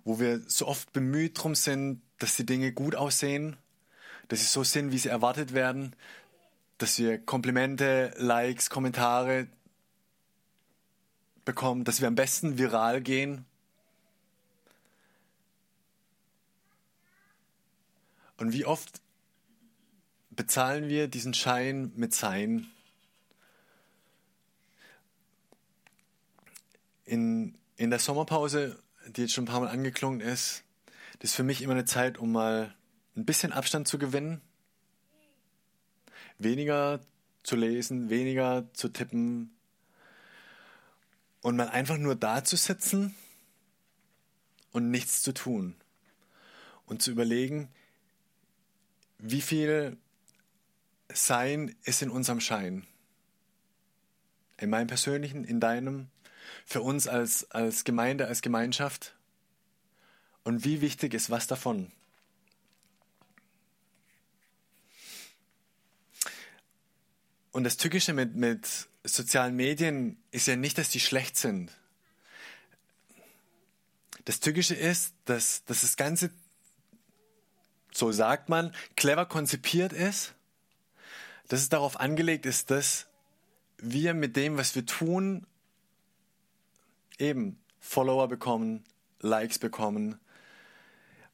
wo 0.04 0.20
wir 0.20 0.40
so 0.46 0.66
oft 0.66 0.92
bemüht 0.92 1.42
drum 1.42 1.54
sind, 1.54 2.00
dass 2.18 2.36
die 2.36 2.46
Dinge 2.46 2.72
gut 2.72 2.94
aussehen, 2.94 3.56
dass 4.28 4.40
sie 4.40 4.46
so 4.46 4.62
sind, 4.62 4.92
wie 4.92 4.98
sie 4.98 5.08
erwartet 5.08 5.52
werden, 5.52 5.94
dass 6.78 6.98
wir 6.98 7.18
Komplimente, 7.18 8.12
Likes, 8.16 8.70
Kommentare 8.70 9.48
bekommen, 11.44 11.84
dass 11.84 12.00
wir 12.00 12.08
am 12.08 12.14
besten 12.14 12.58
viral 12.58 13.00
gehen. 13.00 13.44
Und 18.36 18.52
wie 18.52 18.64
oft 18.64 19.00
bezahlen 20.30 20.88
wir 20.88 21.08
diesen 21.08 21.34
Schein 21.34 21.92
mit 21.94 22.14
Sein? 22.14 22.66
In, 27.04 27.56
in 27.76 27.90
der 27.90 27.98
Sommerpause, 27.98 28.78
die 29.06 29.22
jetzt 29.22 29.34
schon 29.34 29.44
ein 29.44 29.48
paar 29.48 29.60
Mal 29.60 29.68
angeklungen 29.68 30.20
ist, 30.20 30.64
das 31.18 31.30
ist 31.30 31.36
für 31.36 31.42
mich 31.42 31.62
immer 31.62 31.74
eine 31.74 31.84
Zeit, 31.84 32.18
um 32.18 32.32
mal 32.32 32.74
ein 33.16 33.24
bisschen 33.24 33.52
Abstand 33.52 33.86
zu 33.86 33.98
gewinnen. 33.98 34.40
Weniger 36.38 37.00
zu 37.44 37.56
lesen, 37.56 38.10
weniger 38.10 38.68
zu 38.72 38.88
tippen. 38.88 39.53
Und 41.44 41.56
mal 41.56 41.68
einfach 41.68 41.98
nur 41.98 42.16
da 42.16 42.42
zu 42.42 42.56
sitzen 42.56 43.14
und 44.72 44.90
nichts 44.90 45.20
zu 45.20 45.34
tun. 45.34 45.76
Und 46.86 47.02
zu 47.02 47.10
überlegen, 47.10 47.68
wie 49.18 49.42
viel 49.42 49.98
Sein 51.12 51.76
ist 51.82 52.00
in 52.00 52.08
unserem 52.08 52.40
Schein. 52.40 52.86
In 54.56 54.70
meinem 54.70 54.86
persönlichen, 54.86 55.44
in 55.44 55.60
deinem, 55.60 56.08
für 56.64 56.80
uns 56.80 57.06
als, 57.06 57.50
als 57.50 57.84
Gemeinde, 57.84 58.26
als 58.26 58.40
Gemeinschaft. 58.40 59.14
Und 60.44 60.64
wie 60.64 60.80
wichtig 60.80 61.12
ist 61.12 61.28
was 61.28 61.46
davon? 61.46 61.92
Und 67.54 67.62
das 67.62 67.76
Tückische 67.76 68.12
mit, 68.12 68.34
mit 68.34 68.66
sozialen 69.04 69.54
Medien 69.54 70.16
ist 70.32 70.48
ja 70.48 70.56
nicht, 70.56 70.76
dass 70.76 70.90
die 70.90 70.98
schlecht 70.98 71.36
sind. 71.36 71.70
Das 74.24 74.40
Tückische 74.40 74.74
ist, 74.74 75.14
dass, 75.24 75.64
dass 75.64 75.82
das 75.82 75.96
Ganze 75.96 76.30
so 77.92 78.10
sagt 78.10 78.48
man, 78.48 78.74
clever 78.96 79.24
konzipiert 79.24 79.92
ist, 79.92 80.34
dass 81.46 81.60
es 81.60 81.68
darauf 81.68 82.00
angelegt 82.00 82.44
ist, 82.44 82.72
dass 82.72 83.06
wir 83.78 84.14
mit 84.14 84.34
dem, 84.34 84.56
was 84.56 84.74
wir 84.74 84.84
tun, 84.84 85.46
eben 87.20 87.56
Follower 87.78 88.26
bekommen, 88.26 88.82
Likes 89.20 89.60
bekommen. 89.60 90.18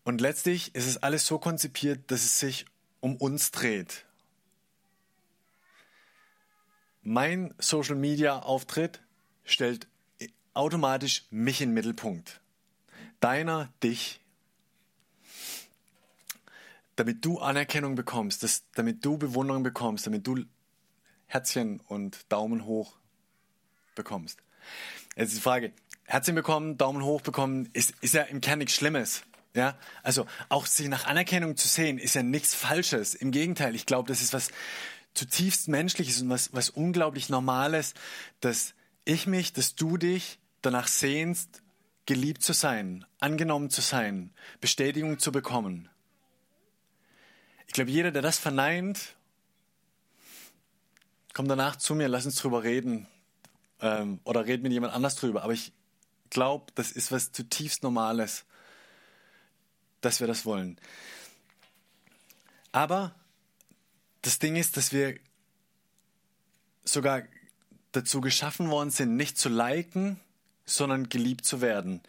Und 0.04 0.20
letztlich 0.20 0.74
ist 0.74 0.86
es 0.86 0.98
alles 0.98 1.24
so 1.24 1.38
konzipiert, 1.38 2.10
dass 2.10 2.26
es 2.26 2.38
sich 2.38 2.66
um 3.00 3.16
uns 3.16 3.52
dreht. 3.52 4.04
Mein 7.02 7.54
Social 7.58 7.96
Media 7.96 8.40
Auftritt 8.40 9.00
stellt 9.44 9.88
automatisch 10.52 11.24
mich 11.30 11.60
in 11.60 11.70
den 11.70 11.74
Mittelpunkt. 11.74 12.40
Deiner, 13.20 13.72
dich, 13.82 14.20
damit 16.96 17.24
du 17.24 17.38
Anerkennung 17.38 17.94
bekommst, 17.94 18.42
dass, 18.42 18.64
damit 18.74 19.04
du 19.04 19.16
Bewunderung 19.16 19.62
bekommst, 19.62 20.06
damit 20.06 20.26
du 20.26 20.44
Herzchen 21.26 21.80
und 21.80 22.30
Daumen 22.30 22.66
hoch 22.66 22.96
bekommst. 23.94 24.38
Jetzt 25.16 25.28
ist 25.28 25.38
die 25.38 25.42
Frage, 25.42 25.72
Herzchen 26.04 26.34
bekommen, 26.34 26.76
Daumen 26.76 27.02
hoch 27.02 27.22
bekommen, 27.22 27.70
ist, 27.72 27.94
ist 28.00 28.14
ja 28.14 28.22
im 28.22 28.40
Kern 28.40 28.58
nichts 28.58 28.74
Schlimmes. 28.74 29.22
Ja, 29.54 29.76
also 30.02 30.26
auch 30.48 30.66
sich 30.66 30.88
nach 30.88 31.06
Anerkennung 31.06 31.56
zu 31.56 31.66
sehen, 31.66 31.98
ist 31.98 32.14
ja 32.14 32.22
nichts 32.22 32.54
Falsches. 32.54 33.14
Im 33.14 33.32
Gegenteil, 33.32 33.74
ich 33.74 33.86
glaube, 33.86 34.08
das 34.08 34.22
ist 34.22 34.32
was 34.32 34.50
zutiefst 35.14 35.68
Menschliches 35.68 36.22
und 36.22 36.30
was, 36.30 36.52
was 36.52 36.70
unglaublich 36.70 37.28
Normales, 37.28 37.94
dass 38.40 38.74
ich 39.04 39.26
mich, 39.26 39.52
dass 39.52 39.74
du 39.74 39.96
dich 39.96 40.38
danach 40.62 40.88
sehnst, 40.88 41.62
geliebt 42.06 42.42
zu 42.42 42.52
sein, 42.52 43.04
angenommen 43.18 43.70
zu 43.70 43.80
sein, 43.80 44.32
Bestätigung 44.60 45.18
zu 45.18 45.32
bekommen. 45.32 45.88
Ich 47.66 47.72
glaube, 47.72 47.90
jeder, 47.90 48.10
der 48.10 48.22
das 48.22 48.38
verneint, 48.38 49.14
kommt 51.34 51.50
danach 51.50 51.76
zu 51.76 51.94
mir, 51.94 52.08
lass 52.08 52.26
uns 52.26 52.36
drüber 52.36 52.64
reden. 52.64 53.06
Ähm, 53.80 54.20
oder 54.24 54.46
red 54.46 54.62
mit 54.62 54.72
jemand 54.72 54.92
anders 54.92 55.16
drüber. 55.16 55.42
Aber 55.42 55.52
ich 55.52 55.72
glaube, 56.30 56.72
das 56.74 56.90
ist 56.90 57.12
was 57.12 57.32
zutiefst 57.32 57.82
Normales, 57.82 58.44
dass 60.00 60.20
wir 60.20 60.26
das 60.26 60.44
wollen. 60.44 60.78
Aber 62.72 63.14
das 64.22 64.38
Ding 64.38 64.56
ist, 64.56 64.76
dass 64.76 64.92
wir 64.92 65.18
sogar 66.84 67.22
dazu 67.92 68.20
geschaffen 68.20 68.70
worden 68.70 68.90
sind, 68.90 69.16
nicht 69.16 69.38
zu 69.38 69.48
liken, 69.48 70.20
sondern 70.64 71.08
geliebt 71.08 71.44
zu 71.44 71.60
werden. 71.60 72.00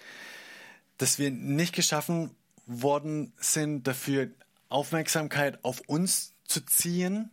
Dass 0.98 1.20
wir 1.20 1.32
nicht 1.32 1.74
geschaffen 1.74 2.36
worden 2.66 3.34
sind, 3.38 3.88
dafür 3.88 4.30
Aufmerksamkeit 4.70 5.64
auf 5.64 5.82
uns 5.82 6.34
zu 6.46 6.62
ziehen, 6.62 7.32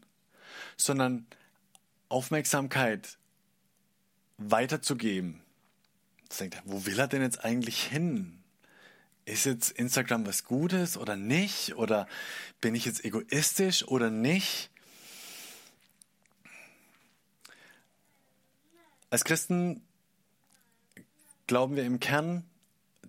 sondern 0.76 1.26
Aufmerksamkeit 2.08 3.18
weiterzugeben. 4.38 5.42
Denkt 6.38 6.62
wo 6.64 6.86
will 6.86 6.98
er 6.98 7.08
denn 7.08 7.22
jetzt 7.22 7.44
eigentlich 7.44 7.82
hin? 7.82 8.37
Ist 9.28 9.44
jetzt 9.44 9.72
Instagram 9.72 10.26
was 10.26 10.44
Gutes 10.44 10.96
oder 10.96 11.14
nicht? 11.14 11.76
Oder 11.76 12.08
bin 12.62 12.74
ich 12.74 12.86
jetzt 12.86 13.04
egoistisch 13.04 13.86
oder 13.86 14.08
nicht? 14.08 14.70
Als 19.10 19.24
Christen 19.24 19.82
glauben 21.46 21.76
wir 21.76 21.84
im 21.84 22.00
Kern, 22.00 22.42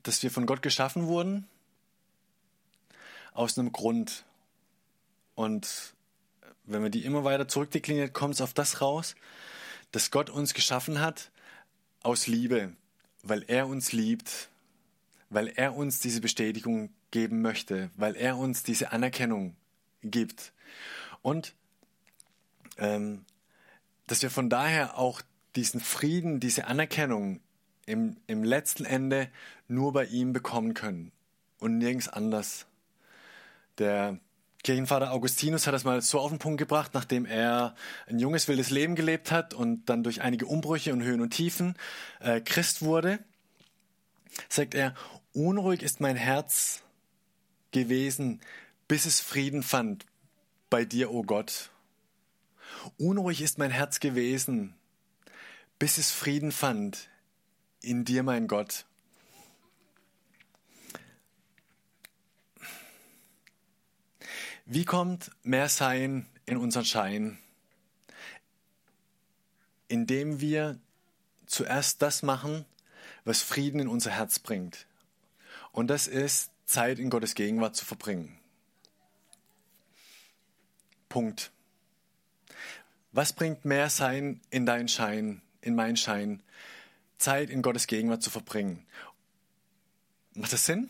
dass 0.04 0.22
wir 0.22 0.30
von 0.30 0.46
Gott 0.46 0.62
geschaffen 0.62 1.08
wurden 1.08 1.48
aus 3.32 3.58
einem 3.58 3.72
Grund. 3.72 4.26
Und 5.36 5.94
wenn 6.66 6.84
wir 6.84 6.90
die 6.90 7.06
immer 7.06 7.24
weiter 7.24 7.48
zurückdekliniert, 7.48 8.14
kommt 8.14 8.34
es 8.34 8.42
auf 8.42 8.54
das 8.54 8.82
raus, 8.82 9.16
dass 9.94 10.12
Gott 10.12 10.30
uns 10.30 10.54
geschaffen 10.54 11.00
hat 11.00 11.32
aus 12.04 12.28
Liebe, 12.28 12.74
weil 13.24 13.44
er 13.48 13.68
uns 13.68 13.94
liebt, 13.94 14.50
weil 15.30 15.48
er 15.48 15.76
uns 15.76 16.00
diese 16.00 16.22
Bestätigung 16.22 16.90
geben 17.12 17.42
möchte, 17.42 17.90
weil 17.96 18.16
er 18.16 18.38
uns 18.38 18.64
diese 18.64 18.92
Anerkennung 18.92 19.56
gibt. 20.02 20.54
Und 21.22 21.54
ähm, 22.78 23.26
dass 24.08 24.22
wir 24.22 24.32
von 24.32 24.50
daher 24.50 24.98
auch 24.98 25.22
diesen 25.56 25.80
Frieden, 25.80 26.40
diese 26.40 26.66
Anerkennung 26.66 27.42
im, 27.86 28.18
im 28.28 28.44
letzten 28.44 28.86
Ende 28.86 29.30
nur 29.68 29.94
bei 29.94 30.06
ihm 30.06 30.34
bekommen 30.34 30.74
können 30.74 31.12
und 31.60 31.78
nirgends 31.78 32.08
anders. 32.08 32.66
Der 33.78 34.20
Kirchenvater 34.64 35.12
Augustinus 35.12 35.68
hat 35.68 35.74
das 35.74 35.84
mal 35.86 36.02
so 36.02 36.20
auf 36.20 36.30
den 36.30 36.40
Punkt 36.40 36.58
gebracht, 36.58 36.92
nachdem 36.94 37.26
er 37.26 37.76
ein 38.08 38.20
junges, 38.20 38.48
wildes 38.48 38.70
Leben 38.70 38.96
gelebt 38.96 39.32
hat 39.32 39.54
und 39.54 39.86
dann 39.86 40.04
durch 40.04 40.22
einige 40.22 40.46
Umbrüche 40.46 40.92
und 40.92 41.02
Höhen 41.02 41.22
und 41.22 41.32
Tiefen 41.32 41.76
äh, 42.20 42.42
Christ 42.42 42.82
wurde, 42.82 43.20
sagt 44.50 44.76
er, 44.76 44.94
unruhig 45.34 45.84
ist 45.84 46.00
mein 46.00 46.16
Herz 46.16 46.84
gewesen, 47.72 48.42
bis 48.88 49.06
es 49.06 49.20
Frieden 49.20 49.64
fand 49.64 50.06
bei 50.70 50.86
dir, 50.86 51.12
o 51.12 51.20
oh 51.20 51.24
Gott. 51.24 51.72
Unruhig 52.98 53.42
ist 53.42 53.58
mein 53.58 53.72
Herz 53.72 54.00
gewesen, 54.00 54.76
bis 55.78 55.98
es 55.98 56.12
Frieden 56.12 56.52
fand 56.52 57.10
in 57.82 58.06
dir, 58.06 58.24
mein 58.24 58.48
Gott. 58.48 58.86
Wie 64.66 64.86
kommt 64.86 65.32
mehr 65.42 65.68
Sein 65.68 66.28
in 66.46 66.58
unseren 66.58 66.86
Schein? 66.86 67.40
Indem 69.88 70.40
wir 70.40 70.80
zuerst 71.48 72.04
das 72.04 72.22
machen, 72.22 72.66
was 73.24 73.42
Frieden 73.42 73.80
in 73.80 73.88
unser 73.88 74.12
Herz 74.12 74.38
bringt. 74.38 74.86
Und 75.72 75.88
das 75.88 76.08
ist, 76.08 76.52
Zeit 76.66 77.00
in 77.00 77.10
Gottes 77.10 77.36
Gegenwart 77.36 77.76
zu 77.76 77.86
verbringen. 77.86 78.38
Punkt. 81.10 81.52
Was 83.12 83.34
bringt 83.34 83.66
mehr 83.66 83.90
Sein 83.90 84.42
in 84.52 84.66
deinen 84.66 84.88
Schein, 84.88 85.42
in 85.62 85.76
meinen 85.76 85.98
Schein? 85.98 86.44
Zeit 87.18 87.50
in 87.50 87.62
Gottes 87.62 87.88
Gegenwart 87.88 88.22
zu 88.22 88.30
verbringen. 88.30 88.86
Macht 90.36 90.54
das 90.54 90.66
Sinn? 90.66 90.90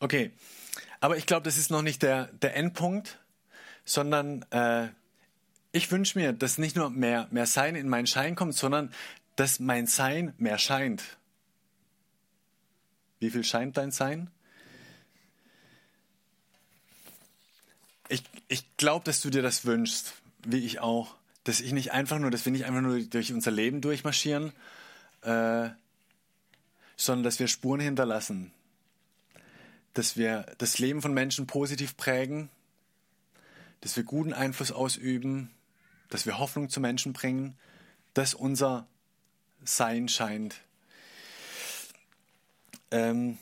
Okay, 0.00 0.32
aber 1.00 1.16
ich 1.16 1.26
glaube, 1.26 1.44
das 1.44 1.56
ist 1.56 1.70
noch 1.70 1.82
nicht 1.82 2.02
der, 2.02 2.26
der 2.26 2.56
Endpunkt, 2.56 3.20
sondern 3.84 4.42
äh, 4.50 4.88
ich 5.70 5.90
wünsche 5.90 6.18
mir, 6.18 6.32
dass 6.32 6.58
nicht 6.58 6.76
nur 6.76 6.90
mehr, 6.90 7.28
mehr 7.30 7.46
Sein 7.46 7.76
in 7.76 7.88
meinen 7.88 8.06
Schein 8.06 8.34
kommt, 8.34 8.54
sondern 8.54 8.92
dass 9.36 9.60
mein 9.60 9.86
Sein 9.86 10.34
mehr 10.38 10.58
scheint. 10.58 11.02
Wie 13.20 13.30
viel 13.30 13.44
scheint 13.44 13.76
dein 13.76 13.90
Sein? 13.90 14.30
Ich, 18.08 18.22
ich 18.48 18.76
glaube, 18.76 19.04
dass 19.04 19.20
du 19.20 19.30
dir 19.30 19.42
das 19.42 19.64
wünschst, 19.64 20.14
wie 20.46 20.64
ich 20.64 20.80
auch. 20.80 21.14
Dass 21.44 21.60
ich 21.60 21.72
nicht 21.72 21.92
einfach 21.92 22.18
nur, 22.18 22.30
dass 22.30 22.44
wir 22.44 22.52
nicht 22.52 22.64
einfach 22.64 22.80
nur 22.80 23.00
durch 23.00 23.32
unser 23.32 23.50
Leben 23.50 23.80
durchmarschieren, 23.80 24.52
äh, 25.22 25.70
sondern 26.96 27.24
dass 27.24 27.38
wir 27.38 27.48
Spuren 27.48 27.80
hinterlassen, 27.80 28.52
dass 29.94 30.16
wir 30.16 30.46
das 30.58 30.78
Leben 30.78 31.02
von 31.02 31.12
Menschen 31.12 31.46
positiv 31.46 31.96
prägen, 31.96 32.50
dass 33.80 33.96
wir 33.96 34.04
guten 34.04 34.32
Einfluss 34.32 34.72
ausüben, 34.72 35.50
dass 36.08 36.26
wir 36.26 36.38
Hoffnung 36.38 36.70
zu 36.70 36.80
Menschen 36.80 37.12
bringen, 37.12 37.56
dass 38.14 38.34
unser 38.34 38.86
Sein 39.64 40.08
scheint. 40.08 40.60
Ähm, 42.90 43.38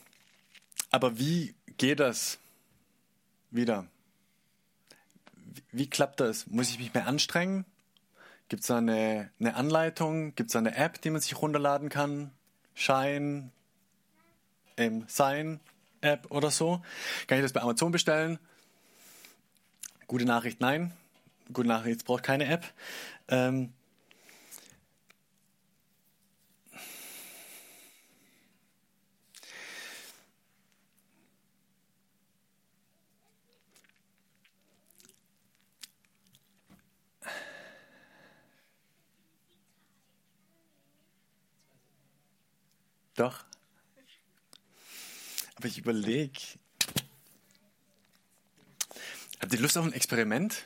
aber 0.90 1.18
wie 1.18 1.54
geht 1.78 2.00
das 2.00 2.38
wieder? 3.50 3.86
Wie, 5.34 5.62
wie 5.72 5.90
klappt 5.90 6.20
das? 6.20 6.46
Muss 6.46 6.70
ich 6.70 6.78
mich 6.78 6.94
mehr 6.94 7.06
anstrengen? 7.06 7.64
Gibt 8.48 8.62
es 8.62 8.68
da 8.68 8.78
eine, 8.78 9.30
eine 9.40 9.54
Anleitung? 9.56 10.34
Gibt 10.34 10.50
es 10.50 10.52
da 10.52 10.58
eine 10.58 10.76
App, 10.76 11.00
die 11.00 11.10
man 11.10 11.20
sich 11.20 11.40
runterladen 11.40 11.88
kann? 11.88 12.32
Schein, 12.74 13.52
ähm, 14.76 15.04
Sein? 15.08 15.60
App 16.02 16.30
oder 16.30 16.50
so. 16.50 16.82
Kann 17.26 17.38
ich 17.38 17.44
das 17.44 17.52
bei 17.52 17.62
Amazon 17.62 17.92
bestellen? 17.92 18.38
Gute 20.06 20.24
Nachricht, 20.24 20.60
nein. 20.60 20.92
Gute 21.52 21.68
Nachricht, 21.68 22.00
es 22.00 22.04
braucht 22.04 22.24
keine 22.24 22.46
App. 22.46 22.64
Ähm, 23.28 23.72
Doch. 43.14 43.44
Aber 45.56 45.66
ich 45.66 45.78
überlege. 45.78 46.40
Habt 49.40 49.52
ihr 49.52 49.60
Lust 49.60 49.76
auf 49.76 49.84
ein 49.84 49.92
Experiment? 49.92 50.64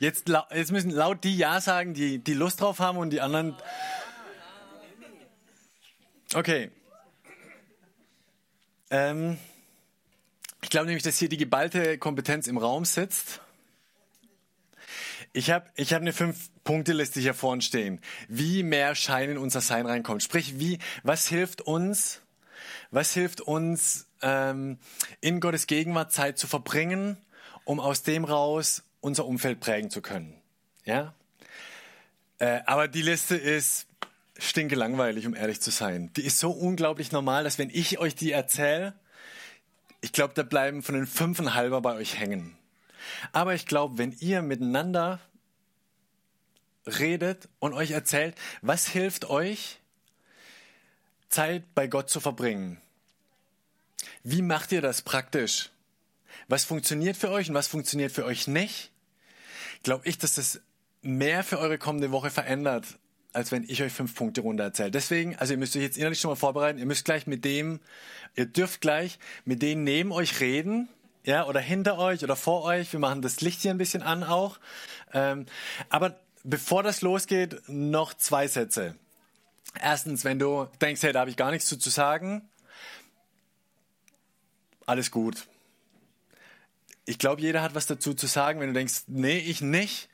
Jetzt, 0.00 0.28
jetzt 0.54 0.70
müssen 0.70 0.90
laut 0.90 1.24
die 1.24 1.36
Ja 1.36 1.60
sagen, 1.60 1.92
die, 1.92 2.18
die 2.18 2.34
Lust 2.34 2.60
drauf 2.60 2.78
haben 2.78 2.98
und 2.98 3.10
die 3.10 3.20
anderen. 3.20 3.56
Okay. 6.34 6.70
Ähm, 8.90 9.38
ich 10.62 10.70
glaube 10.70 10.86
nämlich, 10.86 11.02
dass 11.02 11.18
hier 11.18 11.28
die 11.28 11.36
geballte 11.36 11.98
Kompetenz 11.98 12.46
im 12.46 12.58
Raum 12.58 12.84
sitzt. 12.84 13.40
Ich 15.38 15.52
habe 15.52 15.66
ich 15.76 15.94
hab 15.94 16.00
eine 16.00 16.12
Fünf-Punkte-Liste 16.12 17.20
hier 17.20 17.32
vorne 17.32 17.62
stehen. 17.62 18.00
Wie 18.26 18.64
mehr 18.64 18.96
Schein 18.96 19.30
in 19.30 19.38
unser 19.38 19.60
Sein 19.60 19.86
reinkommt. 19.86 20.20
Sprich, 20.20 20.58
wie, 20.58 20.80
was 21.04 21.28
hilft 21.28 21.60
uns, 21.60 22.22
was 22.90 23.14
hilft 23.14 23.40
uns, 23.40 24.08
ähm, 24.20 24.78
in 25.20 25.38
Gottes 25.38 25.68
Gegenwart 25.68 26.10
Zeit 26.10 26.38
zu 26.38 26.48
verbringen, 26.48 27.18
um 27.64 27.78
aus 27.78 28.02
dem 28.02 28.24
raus 28.24 28.82
unser 29.00 29.26
Umfeld 29.26 29.60
prägen 29.60 29.90
zu 29.90 30.02
können. 30.02 30.34
Ja? 30.84 31.14
Äh, 32.40 32.62
aber 32.66 32.88
die 32.88 33.02
Liste 33.02 33.36
ist 33.36 33.86
stinke 34.38 34.74
langweilig, 34.74 35.24
um 35.24 35.36
ehrlich 35.36 35.60
zu 35.60 35.70
sein. 35.70 36.12
Die 36.16 36.26
ist 36.26 36.40
so 36.40 36.50
unglaublich 36.50 37.12
normal, 37.12 37.44
dass 37.44 37.60
wenn 37.60 37.70
ich 37.70 38.00
euch 38.00 38.16
die 38.16 38.32
erzähle, 38.32 38.92
ich 40.00 40.10
glaube, 40.10 40.34
da 40.34 40.42
bleiben 40.42 40.82
von 40.82 40.96
den 40.96 41.06
fünfeinhalber 41.06 41.80
bei 41.80 41.94
euch 41.94 42.18
hängen. 42.18 42.58
Aber 43.30 43.54
ich 43.54 43.66
glaube, 43.66 43.98
wenn 43.98 44.16
ihr 44.18 44.42
miteinander 44.42 45.20
redet 46.88 47.48
und 47.58 47.72
euch 47.72 47.90
erzählt, 47.90 48.34
was 48.62 48.86
hilft 48.86 49.28
euch, 49.30 49.78
Zeit 51.28 51.62
bei 51.74 51.86
Gott 51.86 52.10
zu 52.10 52.20
verbringen? 52.20 52.80
Wie 54.22 54.42
macht 54.42 54.72
ihr 54.72 54.80
das 54.80 55.02
praktisch? 55.02 55.70
Was 56.48 56.64
funktioniert 56.64 57.16
für 57.16 57.30
euch 57.30 57.48
und 57.48 57.54
was 57.54 57.68
funktioniert 57.68 58.12
für 58.12 58.24
euch 58.24 58.46
nicht? 58.46 58.90
Glaube 59.82 60.08
ich, 60.08 60.18
dass 60.18 60.34
das 60.34 60.60
mehr 61.02 61.44
für 61.44 61.58
eure 61.58 61.78
kommende 61.78 62.10
Woche 62.10 62.30
verändert, 62.30 62.86
als 63.32 63.52
wenn 63.52 63.64
ich 63.64 63.82
euch 63.82 63.92
fünf 63.92 64.14
Punkte 64.14 64.40
runter 64.40 64.64
erzähle. 64.64 64.90
Deswegen, 64.90 65.36
also 65.36 65.52
ihr 65.52 65.58
müsst 65.58 65.76
euch 65.76 65.82
jetzt 65.82 65.98
innerlich 65.98 66.20
schon 66.20 66.30
mal 66.30 66.36
vorbereiten. 66.36 66.78
Ihr 66.78 66.86
müsst 66.86 67.04
gleich 67.04 67.26
mit 67.26 67.44
dem, 67.44 67.80
ihr 68.34 68.46
dürft 68.46 68.80
gleich 68.80 69.18
mit 69.44 69.62
denen 69.62 69.84
neben 69.84 70.12
euch 70.12 70.40
reden 70.40 70.88
ja, 71.24 71.46
oder 71.46 71.60
hinter 71.60 71.98
euch 71.98 72.24
oder 72.24 72.36
vor 72.36 72.62
euch. 72.64 72.92
Wir 72.92 73.00
machen 73.00 73.22
das 73.22 73.40
Licht 73.42 73.60
hier 73.60 73.70
ein 73.70 73.78
bisschen 73.78 74.02
an 74.02 74.24
auch. 74.24 74.58
Ähm, 75.12 75.46
aber 75.90 76.18
bevor 76.44 76.82
das 76.82 77.00
losgeht, 77.02 77.56
noch 77.68 78.14
zwei 78.14 78.46
Sätze. 78.48 78.94
Erstens, 79.80 80.24
wenn 80.24 80.38
du 80.38 80.66
denkst, 80.80 81.02
hey, 81.02 81.12
da 81.12 81.20
habe 81.20 81.30
ich 81.30 81.36
gar 81.36 81.50
nichts 81.50 81.66
zu, 81.66 81.90
sagen, 81.90 82.48
alles 84.86 85.10
gut. 85.10 85.46
Ich 87.04 87.18
glaube, 87.18 87.42
jeder 87.42 87.62
hat 87.62 87.74
was 87.74 87.86
dazu 87.86 88.14
zu 88.14 88.26
sagen. 88.26 88.60
Wenn 88.60 88.68
du 88.68 88.74
denkst, 88.74 89.02
nee, 89.06 89.38
ich 89.38 89.60
nicht, 89.60 90.08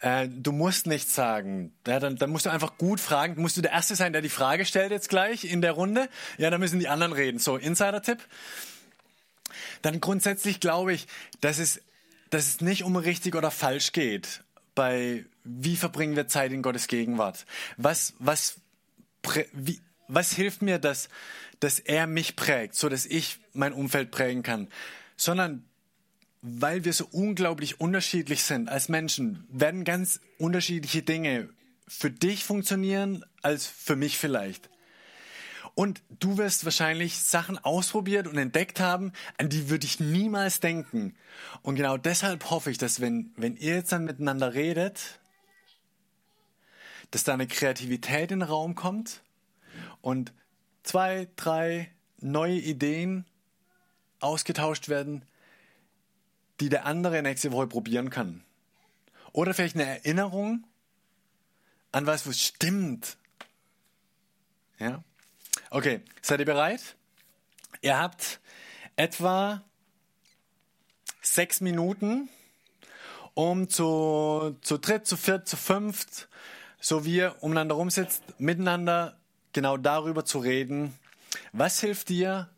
äh, 0.00 0.28
du 0.28 0.52
musst 0.52 0.86
nichts 0.86 1.14
sagen. 1.14 1.72
Ja, 1.86 2.00
dann, 2.00 2.16
dann 2.16 2.30
musst 2.30 2.46
du 2.46 2.50
einfach 2.50 2.76
gut 2.78 3.00
fragen. 3.00 3.40
Musst 3.40 3.56
du 3.56 3.62
der 3.62 3.72
Erste 3.72 3.94
sein, 3.94 4.12
der 4.12 4.22
die 4.22 4.28
Frage 4.28 4.64
stellt 4.64 4.90
jetzt 4.90 5.08
gleich 5.08 5.44
in 5.44 5.62
der 5.62 5.72
Runde. 5.72 6.08
Ja, 6.38 6.50
dann 6.50 6.60
müssen 6.60 6.80
die 6.80 6.88
anderen 6.88 7.12
reden. 7.12 7.38
So, 7.38 7.56
Insider-Tipp 7.56 8.18
dann 9.82 10.00
grundsätzlich 10.00 10.60
glaube 10.60 10.92
ich, 10.92 11.06
dass 11.40 11.58
es, 11.58 11.80
dass 12.30 12.46
es 12.46 12.60
nicht 12.60 12.84
um 12.84 12.96
richtig 12.96 13.34
oder 13.34 13.50
falsch 13.50 13.92
geht 13.92 14.42
bei 14.74 15.24
wie 15.44 15.76
verbringen 15.76 16.16
wir 16.16 16.28
Zeit 16.28 16.52
in 16.52 16.62
Gottes 16.62 16.86
Gegenwart. 16.86 17.46
Was, 17.76 18.14
was, 18.18 18.56
wie, 19.52 19.80
was 20.08 20.32
hilft 20.32 20.62
mir, 20.62 20.78
dass, 20.78 21.08
dass 21.60 21.78
er 21.78 22.06
mich 22.06 22.36
prägt, 22.36 22.74
so 22.74 22.88
dass 22.88 23.06
ich 23.06 23.38
mein 23.52 23.72
Umfeld 23.72 24.10
prägen 24.10 24.42
kann, 24.42 24.68
sondern 25.16 25.64
weil 26.42 26.84
wir 26.84 26.92
so 26.92 27.06
unglaublich 27.10 27.80
unterschiedlich 27.80 28.42
sind 28.44 28.68
als 28.68 28.88
Menschen, 28.88 29.44
werden 29.50 29.84
ganz 29.84 30.20
unterschiedliche 30.38 31.02
Dinge 31.02 31.50
für 31.86 32.10
dich 32.10 32.44
funktionieren 32.44 33.24
als 33.42 33.66
für 33.66 33.96
mich 33.96 34.16
vielleicht. 34.16 34.70
Und 35.80 36.02
du 36.10 36.36
wirst 36.36 36.66
wahrscheinlich 36.66 37.22
Sachen 37.22 37.56
ausprobiert 37.56 38.26
und 38.26 38.36
entdeckt 38.36 38.80
haben, 38.80 39.14
an 39.38 39.48
die 39.48 39.70
würde 39.70 39.86
ich 39.86 39.98
niemals 39.98 40.60
denken. 40.60 41.16
Und 41.62 41.76
genau 41.76 41.96
deshalb 41.96 42.50
hoffe 42.50 42.70
ich, 42.70 42.76
dass 42.76 43.00
wenn, 43.00 43.32
wenn 43.38 43.56
ihr 43.56 43.76
jetzt 43.76 43.90
dann 43.90 44.04
miteinander 44.04 44.52
redet, 44.52 45.20
dass 47.12 47.24
da 47.24 47.32
eine 47.32 47.46
Kreativität 47.46 48.30
in 48.30 48.40
den 48.40 48.42
Raum 48.42 48.74
kommt 48.74 49.22
und 50.02 50.34
zwei, 50.82 51.28
drei 51.36 51.90
neue 52.18 52.58
Ideen 52.58 53.24
ausgetauscht 54.20 54.90
werden, 54.90 55.24
die 56.60 56.68
der 56.68 56.84
andere 56.84 57.22
nächste 57.22 57.52
Woche 57.52 57.68
probieren 57.68 58.10
kann. 58.10 58.44
Oder 59.32 59.54
vielleicht 59.54 59.76
eine 59.76 59.86
Erinnerung 59.86 60.62
an 61.90 62.04
was, 62.04 62.26
was 62.26 62.38
stimmt. 62.38 63.16
Ja? 64.78 65.02
Okay, 65.72 66.00
seid 66.20 66.40
ihr 66.40 66.46
bereit? 66.46 66.96
Ihr 67.80 67.96
habt 67.96 68.40
etwa 68.96 69.62
sechs 71.22 71.60
Minuten, 71.60 72.28
um 73.34 73.68
zu, 73.68 74.56
zu 74.62 74.78
dritt, 74.78 75.06
zu 75.06 75.16
viert, 75.16 75.46
zu 75.46 75.56
fünft, 75.56 76.28
so 76.80 77.04
wie 77.04 77.18
ihr 77.18 77.36
umeinander 77.40 77.76
rumsitzt, 77.76 78.40
miteinander 78.40 79.16
genau 79.52 79.76
darüber 79.76 80.24
zu 80.24 80.40
reden. 80.40 80.98
Was 81.52 81.78
hilft 81.78 82.08
dir, 82.08 82.50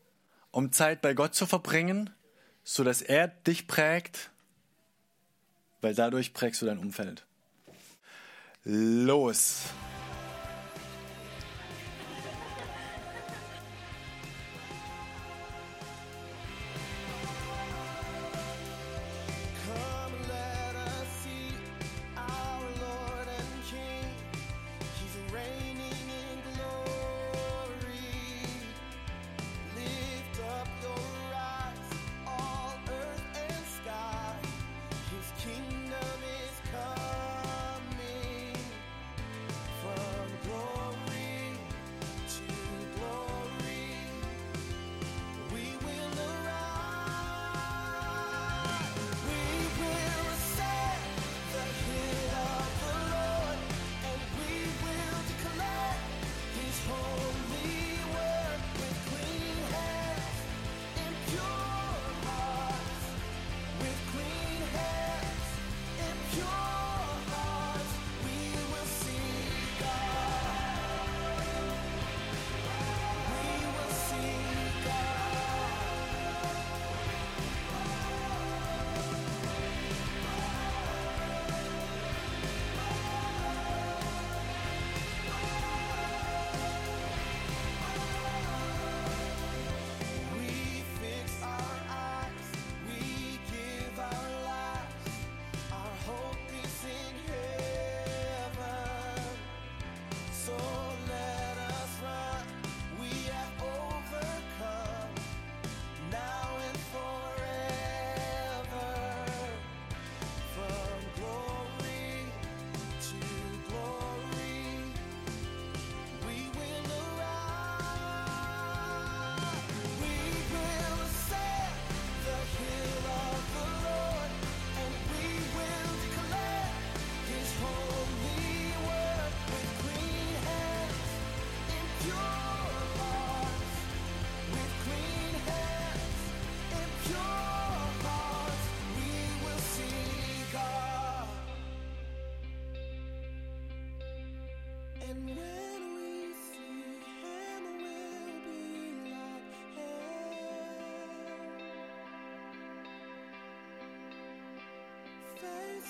um 0.51 0.73
Zeit 0.73 1.03
bei 1.03 1.13
Gott 1.13 1.35
zu 1.35 1.45
verbringen, 1.45 2.09
so 2.65 2.83
dass 2.83 3.03
er 3.03 3.29
dich 3.29 3.67
prägt? 3.67 4.31
Weil 5.83 5.95
dadurch 5.95 6.33
prägst 6.33 6.63
du 6.63 6.67
dein 6.67 6.79
Umfeld. 6.79 7.27
Los! 8.65 9.65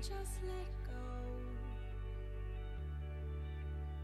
just 0.00 0.40
let 0.46 0.72
go. 0.86 1.02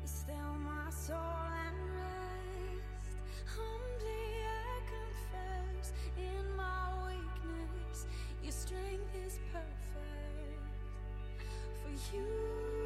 Be 0.03 0.07
still 0.07 0.55
my 0.63 0.91
soul 0.91 1.17
and 1.17 1.77
rest. 1.97 3.17
Humbly 3.47 4.45
I 4.45 4.81
confess 4.93 5.93
in 6.19 6.45
my 6.55 6.93
weakness, 7.07 8.07
your 8.43 8.53
strength 8.53 9.15
is 9.27 9.39
perfect. 9.51 10.61
For 11.81 12.15
you 12.15 12.86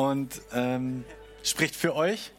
und 0.00 0.40
ähm, 0.52 1.04
spricht 1.42 1.76
für 1.76 1.94
euch. 1.94 2.32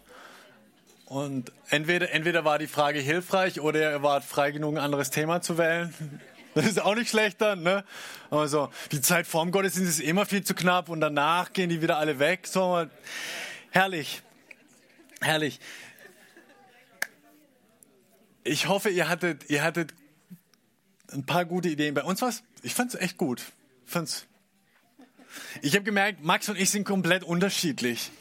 Und 1.05 1.51
entweder, 1.69 2.11
entweder 2.11 2.45
war 2.45 2.57
die 2.57 2.67
Frage 2.67 2.99
hilfreich 2.99 3.59
oder 3.59 3.91
ihr 3.91 4.03
wart 4.03 4.23
frei 4.23 4.51
genug, 4.51 4.75
ein 4.75 4.83
anderes 4.83 5.11
Thema 5.11 5.41
zu 5.41 5.57
wählen. 5.57 5.93
Das 6.53 6.65
ist 6.65 6.81
auch 6.81 6.95
nicht 6.95 7.09
schlechter, 7.09 7.55
ne? 7.55 7.85
Also, 8.29 8.69
die 8.91 8.99
Zeit 8.99 9.25
vorm 9.25 9.51
Gottesdienst 9.51 9.99
ist 9.99 10.05
immer 10.05 10.25
viel 10.25 10.43
zu 10.43 10.53
knapp 10.53 10.89
und 10.89 10.99
danach 10.99 11.53
gehen 11.53 11.69
die 11.69 11.81
wieder 11.81 11.97
alle 11.97 12.19
weg. 12.19 12.45
So, 12.45 12.87
herrlich. 13.69 14.21
Herrlich. 15.21 15.61
Ich 18.43 18.67
hoffe, 18.67 18.89
ihr 18.89 19.07
hattet, 19.07 19.49
ihr 19.49 19.63
hattet 19.63 19.93
ein 21.13 21.25
paar 21.25 21.45
gute 21.45 21.69
Ideen. 21.69 21.93
Bei 21.93 22.03
uns 22.03 22.21
was? 22.21 22.43
Ich 22.63 22.73
fand's 22.73 22.95
echt 22.95 23.17
gut. 23.17 23.41
Fand's 23.85 24.27
ich 25.61 25.75
habe 25.75 25.83
gemerkt, 25.83 26.23
Max 26.23 26.49
und 26.49 26.59
ich 26.59 26.69
sind 26.69 26.83
komplett 26.83 27.23
unterschiedlich. 27.23 28.11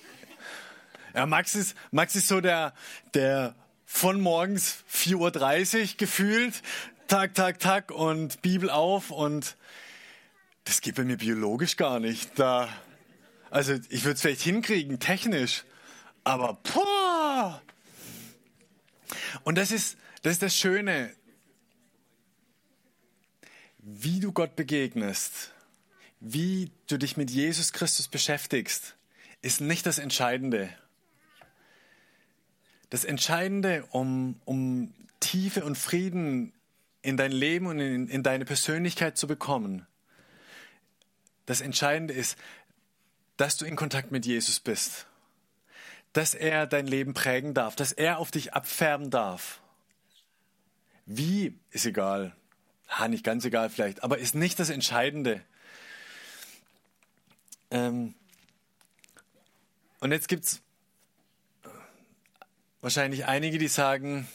Ja, 1.15 1.27
Max 1.27 1.55
ist, 1.55 1.77
Max 1.91 2.15
ist 2.15 2.29
so 2.29 2.41
der, 2.41 2.73
der 3.15 3.55
von 3.85 4.21
morgens 4.21 4.85
4.30 4.93 5.81
Uhr 5.81 5.89
gefühlt, 5.97 6.63
Tag, 7.09 7.35
Tag, 7.35 7.59
Tag 7.59 7.91
und 7.91 8.43
Bibel 8.43 8.71
auf 8.71 9.11
und 9.11 9.57
das 10.65 10.81
geht 10.81 10.95
bei 10.95 11.05
mir 11.05 11.17
biologisch 11.17 11.77
gar 11.77 11.99
nicht. 11.99 12.39
Da, 12.39 12.69
also 13.51 13.75
ich 13.89 14.05
würde 14.05 14.15
es 14.15 14.21
vielleicht 14.21 14.43
hinkriegen, 14.43 15.01
technisch, 15.01 15.65
aber 16.23 16.59
boah! 16.75 17.61
Und 19.43 19.59
das 19.59 19.73
ist, 19.73 19.97
das 20.23 20.35
ist 20.35 20.43
das 20.43 20.55
Schöne, 20.55 21.13
wie 23.93 24.21
du 24.21 24.33
Gott 24.33 24.57
begegnest 24.57 25.53
wie 26.21 26.71
du 26.87 26.99
dich 26.99 27.17
mit 27.17 27.31
Jesus 27.31 27.73
Christus 27.73 28.07
beschäftigst, 28.07 28.95
ist 29.41 29.63
nicht 29.63 29.87
das 29.87 29.99
Entscheidende. 29.99 30.71
Das 32.91 33.05
Entscheidende, 33.05 33.87
um, 33.91 34.39
um 34.45 34.93
Tiefe 35.19 35.65
und 35.65 35.79
Frieden 35.79 36.53
in 37.03 37.17
dein 37.17 37.33
Leben 37.33 37.67
und 37.67 37.79
in, 37.79 38.09
in 38.09 38.23
deine 38.23 38.45
Persönlichkeit 38.45 39.17
zu 39.17 39.27
bekommen, 39.27 39.87
das 41.47 41.63
Entscheidende 41.63 42.13
ist, 42.13 42.37
dass 43.39 43.57
du 43.57 43.65
in 43.65 43.77
Kontakt 43.77 44.13
mit 44.13 44.27
Jesus 44.27 44.61
bist, 44.61 45.07
dass 46.13 46.35
er 46.35 46.67
dein 46.67 46.87
Leben 46.87 47.15
prägen 47.15 47.55
darf, 47.55 47.77
dass 47.77 47.93
er 47.93 48.19
auf 48.19 48.31
dich 48.31 48.53
abfärben 48.53 49.11
darf. 49.11 49.63
Wie 51.07 51.59
ist 51.71 51.87
egal, 51.87 52.37
ha, 52.91 53.09
nicht 53.09 53.25
ganz 53.25 53.45
egal 53.45 53.71
vielleicht, 53.71 54.03
aber 54.03 54.19
ist 54.19 54.35
nicht 54.35 54.59
das 54.59 54.69
Entscheidende. 54.69 55.41
Ähm, 57.71 58.15
und 60.01 60.13
jetzt 60.13 60.29
gibt 60.29 60.45
es 60.45 60.61
wahrscheinlich 62.81 63.27
einige, 63.27 63.59
die 63.59 63.69
sagen, 63.69 64.27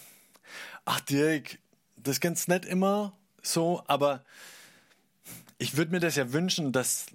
ach 0.86 1.00
Dirk, 1.02 1.58
das 1.98 2.14
ist 2.18 2.22
ganz 2.22 2.48
nett 2.48 2.66
immer 2.66 3.14
so, 3.42 3.84
aber 3.88 4.24
ich 5.58 5.78
würde 5.78 5.92
mir 5.92 6.00
das 6.00 6.16
ja 6.16 6.32
wünschen, 6.32 6.72
dass 6.72 7.08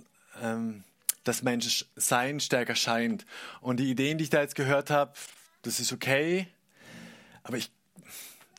ähm, 0.42 0.85
das 1.24 1.42
Menschsein 1.42 2.40
stärker 2.40 2.74
scheint. 2.74 3.26
Und 3.61 3.79
die 3.79 3.90
Ideen, 3.90 4.18
die 4.18 4.24
ich 4.24 4.31
da 4.31 4.40
jetzt 4.40 4.55
gehört 4.55 4.90
habe, 4.90 5.12
das 5.62 5.81
ist 5.81 5.92
okay, 5.92 6.48
aber 7.42 7.57
ich, 7.57 7.70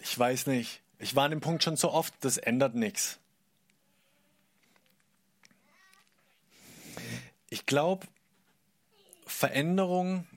ich 0.01 0.17
weiß 0.17 0.47
nicht. 0.47 0.81
Ich 1.01 1.15
war 1.15 1.25
an 1.25 1.31
dem 1.31 1.41
Punkt 1.41 1.63
schon 1.63 1.77
so 1.77 1.91
oft, 1.91 2.13
das 2.19 2.37
ändert 2.37 2.75
nichts. 2.75 3.19
Ich 7.49 7.65
glaube, 7.65 8.05
Veränderung 9.25 10.27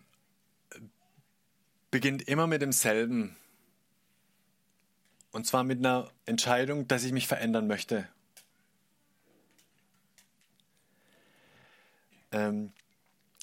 beginnt 1.90 2.26
immer 2.28 2.46
mit 2.46 2.62
demselben. 2.62 3.36
Und 5.32 5.46
zwar 5.46 5.64
mit 5.64 5.80
einer 5.80 6.10
Entscheidung, 6.24 6.88
dass 6.88 7.04
ich 7.04 7.12
mich 7.12 7.26
verändern 7.26 7.66
möchte. 7.66 8.08
Ähm, 12.32 12.72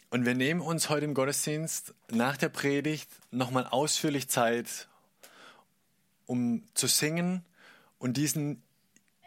und 0.09 0.25
wir 0.25 0.33
nehmen 0.33 0.61
uns 0.61 0.89
heute 0.89 1.05
im 1.05 1.13
Gottesdienst 1.13 1.93
nach 2.09 2.35
der 2.35 2.49
Predigt 2.49 3.09
nochmal 3.29 3.67
ausführlich 3.67 4.27
Zeit, 4.27 4.87
um 6.31 6.63
zu 6.75 6.87
singen 6.87 7.43
und 7.99 8.15
diesen, 8.15 8.63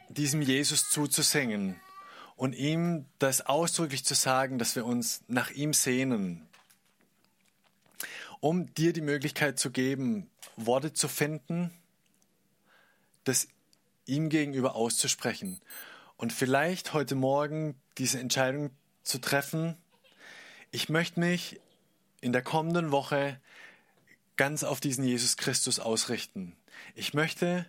diesem 0.09 0.41
Jesus 0.41 0.89
zuzusingen 0.89 1.79
und 2.35 2.55
ihm 2.55 3.05
das 3.19 3.43
ausdrücklich 3.43 4.07
zu 4.07 4.15
sagen, 4.15 4.59
dass 4.59 4.75
wir 4.75 4.87
uns 4.87 5.23
nach 5.29 5.51
ihm 5.51 5.75
sehnen, 5.75 6.49
um 8.41 8.73
dir 8.73 8.95
die 8.95 9.03
Möglichkeit 9.03 9.59
zu 9.59 9.71
geben, 9.71 10.31
Worte 10.57 10.95
zu 10.95 11.09
finden, 11.09 11.71
das 13.25 13.49
ihm 14.07 14.31
gegenüber 14.31 14.75
auszusprechen 14.75 15.61
und 16.17 16.33
vielleicht 16.33 16.95
heute 16.95 17.17
Morgen 17.17 17.79
diese 17.99 18.19
Entscheidung 18.19 18.71
zu 19.03 19.19
treffen, 19.21 19.77
ich 20.71 20.89
möchte 20.89 21.21
mich 21.21 21.61
in 22.23 22.33
der 22.33 22.43
kommenden 22.43 22.93
Woche 22.93 23.39
ganz 24.37 24.65
auf 24.65 24.81
diesen 24.81 25.05
Jesus 25.05 25.37
Christus 25.37 25.81
ausrichten. 25.81 26.57
Ich 26.95 27.15
möchte, 27.15 27.67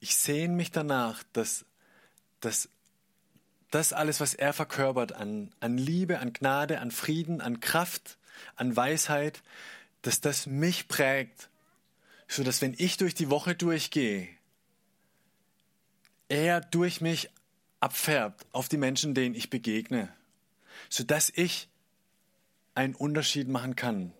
ich 0.00 0.16
sehne 0.16 0.54
mich 0.54 0.70
danach, 0.70 1.22
dass, 1.32 1.64
dass 2.40 2.68
das 3.70 3.92
alles, 3.92 4.20
was 4.20 4.34
er 4.34 4.52
verkörpert 4.52 5.12
an, 5.12 5.52
an 5.60 5.78
Liebe, 5.78 6.18
an 6.18 6.32
Gnade, 6.32 6.80
an 6.80 6.90
Frieden, 6.90 7.40
an 7.40 7.60
Kraft, 7.60 8.18
an 8.54 8.76
Weisheit, 8.76 9.42
dass 10.02 10.20
das 10.20 10.46
mich 10.46 10.88
prägt, 10.88 11.50
so 12.28 12.42
dass 12.42 12.62
wenn 12.62 12.74
ich 12.76 12.96
durch 12.96 13.14
die 13.14 13.30
Woche 13.30 13.54
durchgehe, 13.54 14.28
er 16.28 16.60
durch 16.60 17.00
mich 17.00 17.30
abfärbt 17.80 18.46
auf 18.52 18.68
die 18.68 18.78
Menschen, 18.78 19.14
denen 19.14 19.34
ich 19.34 19.50
begegne, 19.50 20.12
so 20.88 21.04
dass 21.04 21.30
ich 21.34 21.68
einen 22.74 22.94
Unterschied 22.94 23.48
machen 23.48 23.76
kann. 23.76 24.12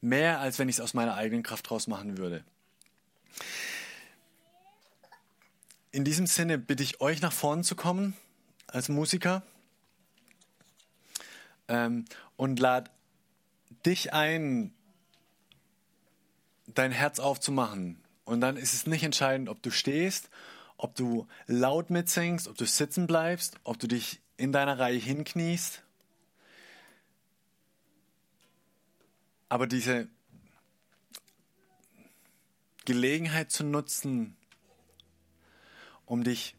Mehr 0.00 0.40
als 0.40 0.58
wenn 0.58 0.68
ich 0.68 0.76
es 0.76 0.80
aus 0.80 0.94
meiner 0.94 1.14
eigenen 1.14 1.42
Kraft 1.42 1.70
raus 1.70 1.86
machen 1.86 2.18
würde. 2.18 2.44
In 5.90 6.04
diesem 6.04 6.26
Sinne 6.26 6.58
bitte 6.58 6.82
ich 6.82 7.00
euch 7.00 7.20
nach 7.20 7.32
vorne 7.32 7.62
zu 7.62 7.76
kommen 7.76 8.16
als 8.66 8.88
Musiker 8.88 9.42
ähm, 11.68 12.04
und 12.36 12.58
lad 12.58 12.90
dich 13.86 14.12
ein, 14.12 14.74
dein 16.66 16.90
Herz 16.90 17.20
aufzumachen. 17.20 18.02
Und 18.24 18.40
dann 18.40 18.56
ist 18.56 18.74
es 18.74 18.86
nicht 18.86 19.04
entscheidend, 19.04 19.48
ob 19.48 19.62
du 19.62 19.70
stehst, 19.70 20.30
ob 20.76 20.94
du 20.94 21.26
laut 21.46 21.90
mitsingst, 21.90 22.48
ob 22.48 22.56
du 22.56 22.66
sitzen 22.66 23.06
bleibst, 23.06 23.56
ob 23.64 23.78
du 23.78 23.86
dich 23.86 24.20
in 24.36 24.52
deiner 24.52 24.78
Reihe 24.78 24.98
hinkniest. 24.98 25.82
Aber 29.48 29.66
diese 29.66 30.08
Gelegenheit 32.84 33.50
zu 33.50 33.64
nutzen, 33.64 34.36
um 36.04 36.24
dich 36.24 36.56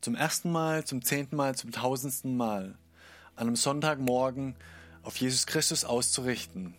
zum 0.00 0.14
ersten 0.14 0.50
Mal, 0.50 0.84
zum 0.84 1.02
zehnten 1.02 1.36
Mal, 1.36 1.54
zum 1.54 1.72
tausendsten 1.72 2.36
Mal 2.36 2.78
an 3.36 3.46
einem 3.46 3.56
Sonntagmorgen 3.56 4.56
auf 5.02 5.16
Jesus 5.18 5.46
Christus 5.46 5.84
auszurichten. 5.84 6.74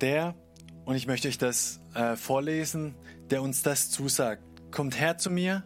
Der, 0.00 0.34
und 0.84 0.94
ich 0.94 1.06
möchte 1.06 1.28
euch 1.28 1.38
das 1.38 1.80
äh, 1.94 2.16
vorlesen, 2.16 2.94
der 3.30 3.42
uns 3.42 3.62
das 3.62 3.90
zusagt. 3.90 4.42
Kommt 4.70 4.98
her 4.98 5.18
zu 5.18 5.30
mir, 5.30 5.64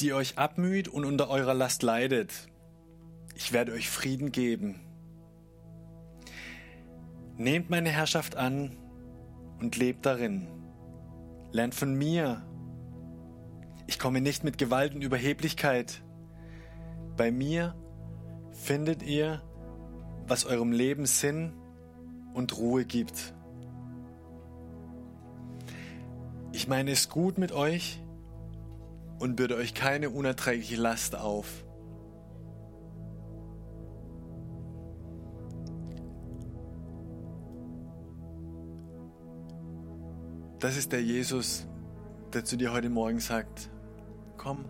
die 0.00 0.12
euch 0.12 0.38
abmüht 0.38 0.88
und 0.88 1.04
unter 1.04 1.28
eurer 1.28 1.54
Last 1.54 1.82
leidet. 1.82 2.48
Ich 3.34 3.52
werde 3.52 3.72
euch 3.72 3.88
Frieden 3.90 4.30
geben. 4.30 4.80
Nehmt 7.36 7.70
meine 7.70 7.90
Herrschaft 7.90 8.36
an 8.36 8.76
und 9.62 9.76
lebt 9.76 10.04
darin. 10.06 10.48
Lernt 11.52 11.74
von 11.74 11.94
mir. 11.94 12.42
Ich 13.86 13.98
komme 13.98 14.20
nicht 14.20 14.42
mit 14.42 14.58
Gewalt 14.58 14.92
und 14.94 15.02
Überheblichkeit. 15.02 16.02
Bei 17.16 17.30
mir 17.30 17.76
findet 18.50 19.02
ihr, 19.04 19.40
was 20.26 20.46
eurem 20.46 20.72
Leben 20.72 21.06
Sinn 21.06 21.52
und 22.34 22.56
Ruhe 22.58 22.84
gibt. 22.84 23.34
Ich 26.52 26.66
meine 26.66 26.90
es 26.90 27.08
gut 27.08 27.38
mit 27.38 27.52
euch 27.52 28.02
und 29.20 29.36
bürde 29.36 29.56
euch 29.56 29.74
keine 29.74 30.10
unerträgliche 30.10 30.76
Last 30.76 31.14
auf. 31.14 31.64
Das 40.62 40.76
ist 40.76 40.92
der 40.92 41.02
Jesus, 41.02 41.66
der 42.32 42.44
zu 42.44 42.56
dir 42.56 42.70
heute 42.70 42.88
Morgen 42.88 43.18
sagt, 43.18 43.68
komm, 44.36 44.64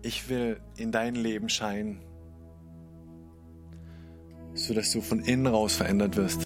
ich 0.00 0.30
will 0.30 0.58
in 0.78 0.90
dein 0.90 1.16
Leben 1.16 1.50
scheinen, 1.50 2.00
sodass 4.54 4.90
du 4.90 5.02
von 5.02 5.20
innen 5.20 5.46
raus 5.46 5.76
verändert 5.76 6.16
wirst. 6.16 6.45